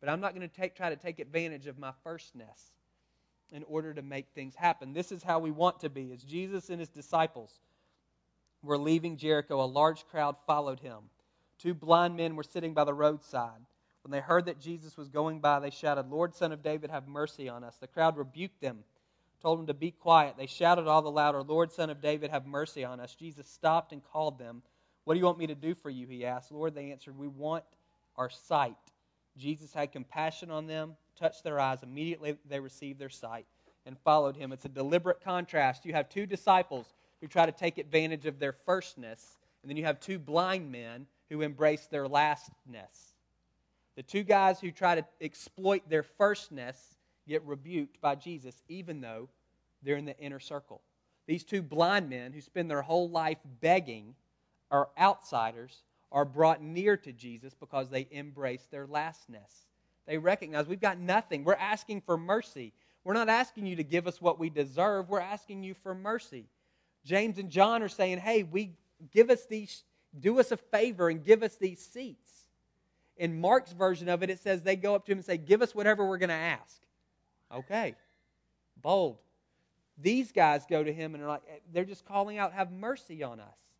But 0.00 0.08
I'm 0.08 0.20
not 0.20 0.34
going 0.34 0.48
to 0.48 0.54
take, 0.54 0.74
try 0.74 0.90
to 0.90 0.96
take 0.96 1.18
advantage 1.18 1.66
of 1.66 1.78
my 1.78 1.92
firstness 2.04 2.72
in 3.52 3.64
order 3.64 3.92
to 3.94 4.02
make 4.02 4.26
things 4.34 4.54
happen. 4.54 4.92
This 4.92 5.12
is 5.12 5.22
how 5.22 5.38
we 5.38 5.50
want 5.50 5.80
to 5.80 5.90
be. 5.90 6.12
As 6.12 6.22
Jesus 6.22 6.70
and 6.70 6.80
his 6.80 6.88
disciples 6.88 7.60
were 8.62 8.78
leaving 8.78 9.16
Jericho, 9.16 9.62
a 9.62 9.66
large 9.66 10.06
crowd 10.06 10.36
followed 10.46 10.80
him. 10.80 10.98
Two 11.58 11.74
blind 11.74 12.16
men 12.16 12.34
were 12.34 12.42
sitting 12.42 12.74
by 12.74 12.84
the 12.84 12.94
roadside. 12.94 13.60
When 14.02 14.10
they 14.10 14.20
heard 14.20 14.46
that 14.46 14.60
Jesus 14.60 14.96
was 14.96 15.08
going 15.08 15.40
by, 15.40 15.60
they 15.60 15.70
shouted, 15.70 16.10
Lord, 16.10 16.34
Son 16.34 16.50
of 16.50 16.62
David, 16.62 16.90
have 16.90 17.06
mercy 17.06 17.48
on 17.48 17.62
us. 17.62 17.76
The 17.76 17.86
crowd 17.86 18.16
rebuked 18.16 18.60
them, 18.60 18.78
told 19.40 19.60
them 19.60 19.66
to 19.68 19.74
be 19.74 19.92
quiet. 19.92 20.34
They 20.36 20.46
shouted 20.46 20.88
all 20.88 21.02
the 21.02 21.10
louder, 21.10 21.42
Lord, 21.42 21.70
Son 21.70 21.90
of 21.90 22.00
David, 22.00 22.30
have 22.30 22.46
mercy 22.46 22.84
on 22.84 22.98
us. 22.98 23.14
Jesus 23.14 23.46
stopped 23.46 23.92
and 23.92 24.02
called 24.02 24.38
them. 24.38 24.62
What 25.04 25.14
do 25.14 25.20
you 25.20 25.26
want 25.26 25.38
me 25.38 25.48
to 25.48 25.54
do 25.54 25.74
for 25.74 25.90
you? 25.90 26.06
He 26.06 26.24
asked. 26.24 26.52
Lord, 26.52 26.74
they 26.74 26.90
answered, 26.90 27.18
We 27.18 27.28
want 27.28 27.64
our 28.16 28.30
sight. 28.30 28.76
Jesus 29.36 29.72
had 29.72 29.92
compassion 29.92 30.50
on 30.50 30.66
them, 30.66 30.96
touched 31.18 31.44
their 31.44 31.58
eyes. 31.58 31.82
Immediately 31.82 32.36
they 32.48 32.60
received 32.60 32.98
their 32.98 33.08
sight 33.08 33.46
and 33.86 33.98
followed 33.98 34.36
him. 34.36 34.52
It's 34.52 34.64
a 34.64 34.68
deliberate 34.68 35.22
contrast. 35.22 35.84
You 35.84 35.94
have 35.94 36.08
two 36.08 36.26
disciples 36.26 36.92
who 37.20 37.26
try 37.26 37.46
to 37.46 37.52
take 37.52 37.78
advantage 37.78 38.26
of 38.26 38.38
their 38.38 38.52
firstness, 38.52 39.38
and 39.62 39.70
then 39.70 39.76
you 39.76 39.84
have 39.84 40.00
two 40.00 40.18
blind 40.18 40.70
men 40.70 41.06
who 41.30 41.40
embrace 41.40 41.86
their 41.86 42.06
lastness. 42.06 43.14
The 43.96 44.02
two 44.02 44.22
guys 44.22 44.60
who 44.60 44.70
try 44.70 44.94
to 44.94 45.04
exploit 45.20 45.88
their 45.88 46.02
firstness 46.02 46.96
get 47.28 47.44
rebuked 47.44 48.00
by 48.00 48.14
Jesus, 48.14 48.62
even 48.68 49.00
though 49.00 49.28
they're 49.82 49.96
in 49.96 50.04
the 50.04 50.18
inner 50.18 50.40
circle. 50.40 50.80
These 51.26 51.44
two 51.44 51.62
blind 51.62 52.08
men 52.08 52.32
who 52.32 52.40
spend 52.40 52.70
their 52.70 52.82
whole 52.82 53.08
life 53.08 53.38
begging 53.60 54.14
are 54.72 54.88
outsiders 54.98 55.84
are 56.10 56.24
brought 56.24 56.62
near 56.62 56.96
to 56.96 57.12
Jesus 57.12 57.54
because 57.54 57.88
they 57.88 58.08
embrace 58.10 58.66
their 58.70 58.86
lastness. 58.86 59.66
They 60.06 60.18
recognize 60.18 60.66
we've 60.66 60.80
got 60.80 60.98
nothing. 60.98 61.44
We're 61.44 61.54
asking 61.54 62.00
for 62.00 62.16
mercy. 62.16 62.72
We're 63.04 63.14
not 63.14 63.28
asking 63.28 63.66
you 63.66 63.76
to 63.76 63.84
give 63.84 64.06
us 64.06 64.20
what 64.20 64.38
we 64.38 64.50
deserve. 64.50 65.08
We're 65.08 65.20
asking 65.20 65.62
you 65.62 65.74
for 65.74 65.94
mercy. 65.94 66.46
James 67.04 67.38
and 67.38 67.50
John 67.50 67.82
are 67.82 67.88
saying, 67.88 68.18
"Hey, 68.18 68.42
we 68.42 68.76
give 69.12 69.30
us 69.30 69.46
these 69.46 69.84
do 70.18 70.38
us 70.38 70.52
a 70.52 70.56
favor 70.56 71.08
and 71.08 71.24
give 71.24 71.42
us 71.42 71.56
these 71.56 71.84
seats." 71.84 72.48
In 73.16 73.40
Mark's 73.40 73.72
version 73.72 74.08
of 74.08 74.22
it, 74.22 74.30
it 74.30 74.40
says 74.40 74.62
they 74.62 74.76
go 74.76 74.94
up 74.94 75.06
to 75.06 75.12
him 75.12 75.18
and 75.18 75.24
say, 75.24 75.36
"Give 75.36 75.62
us 75.62 75.74
whatever 75.74 76.06
we're 76.06 76.18
going 76.18 76.28
to 76.28 76.34
ask." 76.34 76.80
Okay. 77.50 77.94
Bold. 78.76 79.18
These 79.98 80.32
guys 80.32 80.64
go 80.66 80.82
to 80.82 80.92
him 80.92 81.14
and 81.14 81.22
are 81.22 81.28
like 81.28 81.62
they're 81.72 81.84
just 81.84 82.04
calling 82.04 82.38
out, 82.38 82.52
"Have 82.52 82.72
mercy 82.72 83.22
on 83.22 83.40
us." 83.40 83.71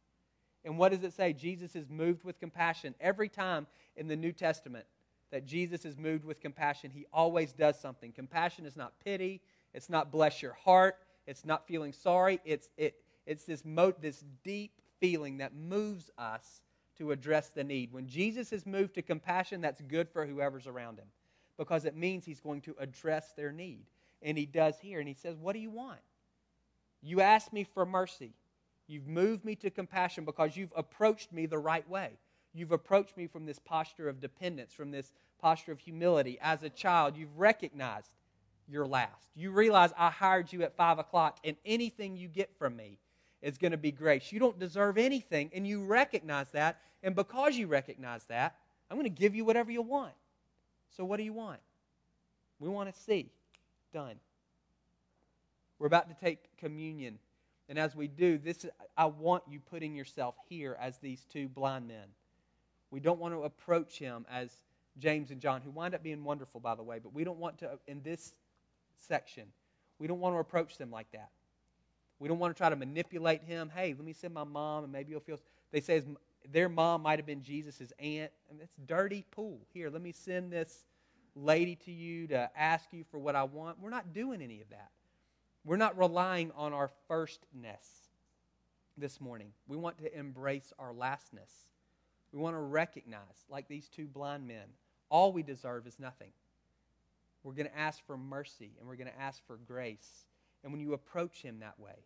And 0.64 0.78
what 0.78 0.92
does 0.92 1.02
it 1.02 1.12
say? 1.12 1.32
Jesus 1.32 1.74
is 1.74 1.88
moved 1.90 2.24
with 2.24 2.38
compassion. 2.38 2.94
Every 3.00 3.28
time 3.28 3.66
in 3.96 4.06
the 4.06 4.16
New 4.16 4.32
Testament 4.32 4.86
that 5.30 5.46
Jesus 5.46 5.84
is 5.84 5.96
moved 5.96 6.24
with 6.24 6.40
compassion, 6.40 6.90
he 6.90 7.06
always 7.12 7.52
does 7.52 7.78
something. 7.78 8.12
Compassion 8.12 8.66
is 8.66 8.76
not 8.76 8.92
pity, 9.04 9.40
it's 9.74 9.90
not 9.90 10.12
bless 10.12 10.42
your 10.42 10.52
heart, 10.52 10.98
it's 11.26 11.44
not 11.44 11.66
feeling 11.66 11.92
sorry. 11.92 12.40
It's, 12.44 12.68
it, 12.76 12.96
it's 13.26 13.44
this, 13.44 13.64
mo- 13.64 13.94
this 14.00 14.24
deep 14.44 14.72
feeling 15.00 15.38
that 15.38 15.54
moves 15.54 16.10
us 16.18 16.62
to 16.98 17.10
address 17.10 17.48
the 17.48 17.64
need. 17.64 17.92
When 17.92 18.06
Jesus 18.06 18.52
is 18.52 18.66
moved 18.66 18.94
to 18.94 19.02
compassion, 19.02 19.60
that's 19.60 19.80
good 19.80 20.08
for 20.08 20.26
whoever's 20.26 20.66
around 20.66 20.98
him 20.98 21.06
because 21.56 21.84
it 21.84 21.96
means 21.96 22.24
he's 22.24 22.40
going 22.40 22.60
to 22.62 22.74
address 22.78 23.32
their 23.36 23.52
need. 23.52 23.84
And 24.22 24.38
he 24.38 24.46
does 24.46 24.78
here. 24.80 25.00
And 25.00 25.08
he 25.08 25.14
says, 25.14 25.36
What 25.36 25.54
do 25.54 25.58
you 25.58 25.70
want? 25.70 25.98
You 27.02 27.20
asked 27.20 27.52
me 27.52 27.64
for 27.64 27.84
mercy. 27.84 28.34
You've 28.92 29.08
moved 29.08 29.42
me 29.42 29.54
to 29.56 29.70
compassion 29.70 30.26
because 30.26 30.54
you've 30.54 30.72
approached 30.76 31.32
me 31.32 31.46
the 31.46 31.58
right 31.58 31.88
way. 31.88 32.10
You've 32.52 32.72
approached 32.72 33.16
me 33.16 33.26
from 33.26 33.46
this 33.46 33.58
posture 33.58 34.06
of 34.06 34.20
dependence, 34.20 34.74
from 34.74 34.90
this 34.90 35.14
posture 35.40 35.72
of 35.72 35.80
humility. 35.80 36.38
As 36.42 36.62
a 36.62 36.68
child, 36.68 37.16
you've 37.16 37.34
recognized 37.38 38.10
you're 38.68 38.86
last. 38.86 39.30
You 39.34 39.50
realize 39.50 39.94
I 39.96 40.10
hired 40.10 40.52
you 40.52 40.62
at 40.62 40.76
5 40.76 40.98
o'clock, 40.98 41.38
and 41.42 41.56
anything 41.64 42.18
you 42.18 42.28
get 42.28 42.54
from 42.58 42.76
me 42.76 42.98
is 43.40 43.56
going 43.56 43.70
to 43.70 43.78
be 43.78 43.92
grace. 43.92 44.30
You 44.30 44.38
don't 44.38 44.58
deserve 44.58 44.98
anything, 44.98 45.50
and 45.54 45.66
you 45.66 45.86
recognize 45.86 46.50
that. 46.50 46.78
And 47.02 47.14
because 47.14 47.56
you 47.56 47.68
recognize 47.68 48.24
that, 48.24 48.56
I'm 48.90 48.98
going 48.98 49.04
to 49.04 49.20
give 49.20 49.34
you 49.34 49.46
whatever 49.46 49.70
you 49.70 49.80
want. 49.80 50.12
So, 50.94 51.02
what 51.06 51.16
do 51.16 51.22
you 51.22 51.32
want? 51.32 51.60
We 52.60 52.68
want 52.68 52.94
to 52.94 53.00
see. 53.00 53.30
Done. 53.94 54.16
We're 55.78 55.86
about 55.86 56.10
to 56.10 56.24
take 56.24 56.54
communion 56.58 57.18
and 57.72 57.78
as 57.78 57.96
we 57.96 58.06
do, 58.06 58.36
this 58.36 58.66
I 58.98 59.06
want 59.06 59.44
you 59.48 59.58
putting 59.58 59.94
yourself 59.94 60.34
here 60.50 60.76
as 60.78 60.98
these 60.98 61.24
two 61.32 61.48
blind 61.48 61.88
men. 61.88 62.04
We 62.90 63.00
don't 63.00 63.18
want 63.18 63.32
to 63.32 63.44
approach 63.44 63.98
him 63.98 64.26
as 64.30 64.52
James 64.98 65.30
and 65.30 65.40
John, 65.40 65.62
who 65.62 65.70
wind 65.70 65.94
up 65.94 66.02
being 66.02 66.22
wonderful, 66.22 66.60
by 66.60 66.74
the 66.74 66.82
way, 66.82 66.98
but 67.02 67.14
we 67.14 67.24
don't 67.24 67.38
want 67.38 67.56
to, 67.60 67.78
in 67.86 68.02
this 68.02 68.34
section, 68.98 69.44
we 69.98 70.06
don't 70.06 70.20
want 70.20 70.34
to 70.34 70.38
approach 70.38 70.76
them 70.76 70.90
like 70.90 71.10
that. 71.12 71.30
We 72.18 72.28
don't 72.28 72.38
want 72.38 72.54
to 72.54 72.58
try 72.58 72.68
to 72.68 72.76
manipulate 72.76 73.42
him. 73.42 73.72
Hey, 73.74 73.94
let 73.96 74.04
me 74.04 74.12
send 74.12 74.34
my 74.34 74.44
mom, 74.44 74.84
and 74.84 74.92
maybe 74.92 75.12
you'll 75.12 75.20
feel. 75.20 75.40
They 75.70 75.80
say 75.80 76.02
their 76.52 76.68
mom 76.68 77.00
might 77.00 77.18
have 77.20 77.24
been 77.24 77.42
Jesus' 77.42 77.90
aunt. 77.98 78.32
and 78.50 78.60
it's 78.60 78.76
dirty 78.84 79.24
pool. 79.30 79.60
Here, 79.72 79.88
let 79.88 80.02
me 80.02 80.12
send 80.12 80.52
this 80.52 80.84
lady 81.34 81.76
to 81.86 81.90
you 81.90 82.26
to 82.26 82.50
ask 82.54 82.92
you 82.92 83.06
for 83.10 83.18
what 83.18 83.34
I 83.34 83.44
want. 83.44 83.80
We're 83.80 83.88
not 83.88 84.12
doing 84.12 84.42
any 84.42 84.60
of 84.60 84.68
that. 84.68 84.90
We're 85.64 85.76
not 85.76 85.98
relying 85.98 86.50
on 86.56 86.72
our 86.72 86.90
firstness 87.08 87.86
this 88.96 89.20
morning. 89.20 89.52
We 89.66 89.76
want 89.76 89.98
to 89.98 90.18
embrace 90.18 90.72
our 90.78 90.92
lastness. 90.92 91.50
We 92.32 92.40
want 92.40 92.56
to 92.56 92.60
recognize, 92.60 93.44
like 93.48 93.68
these 93.68 93.88
two 93.88 94.06
blind 94.06 94.46
men, 94.46 94.66
all 95.08 95.32
we 95.32 95.42
deserve 95.42 95.86
is 95.86 95.98
nothing. 95.98 96.32
We're 97.44 97.52
going 97.52 97.68
to 97.68 97.78
ask 97.78 98.04
for 98.06 98.16
mercy 98.16 98.72
and 98.78 98.88
we're 98.88 98.96
going 98.96 99.10
to 99.10 99.20
ask 99.20 99.44
for 99.46 99.56
grace. 99.56 100.26
And 100.62 100.72
when 100.72 100.80
you 100.80 100.94
approach 100.94 101.42
Him 101.42 101.60
that 101.60 101.78
way, 101.78 102.04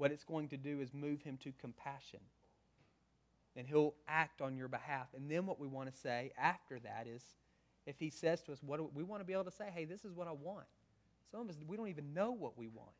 what 0.00 0.10
it's 0.10 0.24
going 0.24 0.48
to 0.48 0.56
do 0.56 0.80
is 0.80 0.94
move 0.94 1.20
him 1.20 1.36
to 1.42 1.52
compassion. 1.60 2.20
And 3.54 3.66
he'll 3.66 3.92
act 4.08 4.40
on 4.40 4.56
your 4.56 4.66
behalf. 4.66 5.08
And 5.14 5.30
then 5.30 5.44
what 5.44 5.60
we 5.60 5.66
want 5.66 5.92
to 5.92 6.00
say 6.00 6.32
after 6.38 6.78
that 6.78 7.06
is 7.06 7.22
if 7.84 7.98
he 7.98 8.08
says 8.08 8.40
to 8.44 8.52
us, 8.52 8.62
what 8.62 8.94
we 8.94 9.02
want 9.02 9.20
to 9.20 9.26
be 9.26 9.34
able 9.34 9.44
to 9.44 9.50
say, 9.50 9.66
hey, 9.70 9.84
this 9.84 10.06
is 10.06 10.14
what 10.14 10.26
I 10.26 10.32
want. 10.32 10.64
Some 11.30 11.42
of 11.42 11.50
us, 11.50 11.56
we 11.66 11.76
don't 11.76 11.88
even 11.88 12.12
know 12.14 12.32
what 12.32 12.58
we 12.58 12.68
want. 12.68 12.90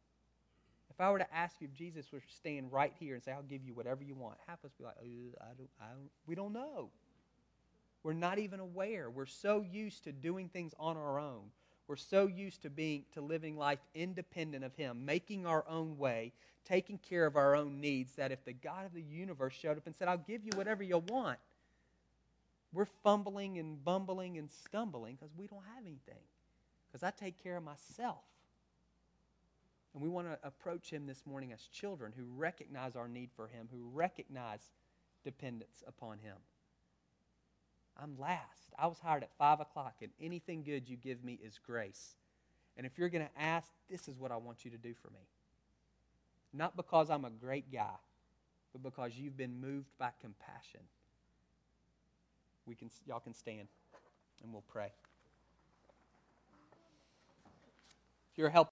If 0.90 1.00
I 1.00 1.10
were 1.10 1.18
to 1.18 1.34
ask 1.34 1.56
you 1.60 1.68
if 1.70 1.74
Jesus 1.74 2.12
was 2.12 2.22
stand 2.36 2.72
right 2.72 2.92
here 2.98 3.14
and 3.14 3.22
say, 3.22 3.32
I'll 3.32 3.42
give 3.42 3.64
you 3.64 3.74
whatever 3.74 4.02
you 4.02 4.14
want, 4.14 4.36
half 4.46 4.58
of 4.64 4.66
us 4.66 4.72
be 4.76 4.84
like, 4.84 4.96
I 5.00 5.54
don't, 5.56 5.70
I 5.80 5.88
don't, 5.92 6.10
we 6.26 6.34
don't 6.34 6.52
know. 6.52 6.90
We're 8.02 8.12
not 8.12 8.38
even 8.38 8.60
aware. 8.60 9.10
We're 9.10 9.26
so 9.26 9.64
used 9.70 10.04
to 10.04 10.12
doing 10.12 10.48
things 10.48 10.74
on 10.78 10.96
our 10.96 11.18
own. 11.18 11.50
We're 11.86 11.96
so 11.96 12.26
used 12.26 12.62
to 12.62 12.70
being 12.70 13.04
to 13.14 13.20
living 13.20 13.56
life 13.56 13.80
independent 13.94 14.64
of 14.64 14.74
him, 14.76 15.04
making 15.04 15.44
our 15.44 15.64
own 15.68 15.98
way, 15.98 16.32
taking 16.64 16.98
care 16.98 17.26
of 17.26 17.36
our 17.36 17.56
own 17.56 17.80
needs 17.80 18.14
that 18.16 18.30
if 18.30 18.44
the 18.44 18.52
God 18.52 18.86
of 18.86 18.94
the 18.94 19.02
universe 19.02 19.54
showed 19.54 19.76
up 19.76 19.86
and 19.86 19.96
said, 19.96 20.06
"I'll 20.06 20.18
give 20.18 20.44
you 20.44 20.52
whatever 20.54 20.82
you 20.82 20.98
want," 20.98 21.38
we're 22.72 22.84
fumbling 22.84 23.58
and 23.58 23.82
bumbling 23.84 24.38
and 24.38 24.50
stumbling 24.50 25.16
because 25.16 25.34
we 25.36 25.46
don't 25.46 25.64
have 25.74 25.84
anything. 25.84 26.22
Because 26.90 27.02
I 27.02 27.10
take 27.10 27.42
care 27.42 27.56
of 27.56 27.62
myself. 27.62 28.24
And 29.94 30.02
we 30.02 30.08
want 30.08 30.28
to 30.28 30.38
approach 30.46 30.90
him 30.90 31.06
this 31.06 31.26
morning 31.26 31.52
as 31.52 31.62
children 31.62 32.12
who 32.16 32.24
recognize 32.36 32.96
our 32.96 33.08
need 33.08 33.30
for 33.34 33.48
him, 33.48 33.68
who 33.72 33.88
recognize 33.92 34.70
dependence 35.24 35.82
upon 35.86 36.18
him. 36.18 36.36
I'm 38.00 38.18
last. 38.18 38.72
I 38.78 38.86
was 38.86 38.98
hired 38.98 39.22
at 39.22 39.36
5 39.36 39.60
o'clock, 39.60 39.96
and 40.00 40.10
anything 40.20 40.62
good 40.62 40.88
you 40.88 40.96
give 40.96 41.22
me 41.22 41.38
is 41.44 41.58
grace. 41.64 42.14
And 42.76 42.86
if 42.86 42.98
you're 42.98 43.08
going 43.08 43.26
to 43.26 43.42
ask, 43.42 43.68
this 43.90 44.08
is 44.08 44.18
what 44.18 44.32
I 44.32 44.36
want 44.36 44.64
you 44.64 44.70
to 44.70 44.78
do 44.78 44.94
for 44.94 45.10
me. 45.10 45.20
Not 46.52 46.76
because 46.76 47.10
I'm 47.10 47.24
a 47.24 47.30
great 47.30 47.70
guy, 47.70 47.96
but 48.72 48.82
because 48.82 49.16
you've 49.16 49.36
been 49.36 49.60
moved 49.60 49.90
by 49.98 50.10
compassion. 50.20 50.80
We 52.64 52.74
can, 52.74 52.90
y'all 53.06 53.20
can 53.20 53.34
stand, 53.34 53.68
and 54.42 54.52
we'll 54.52 54.62
pray. 54.62 54.86
If 54.86 54.92
you're 58.36 58.50
helping, 58.50 58.68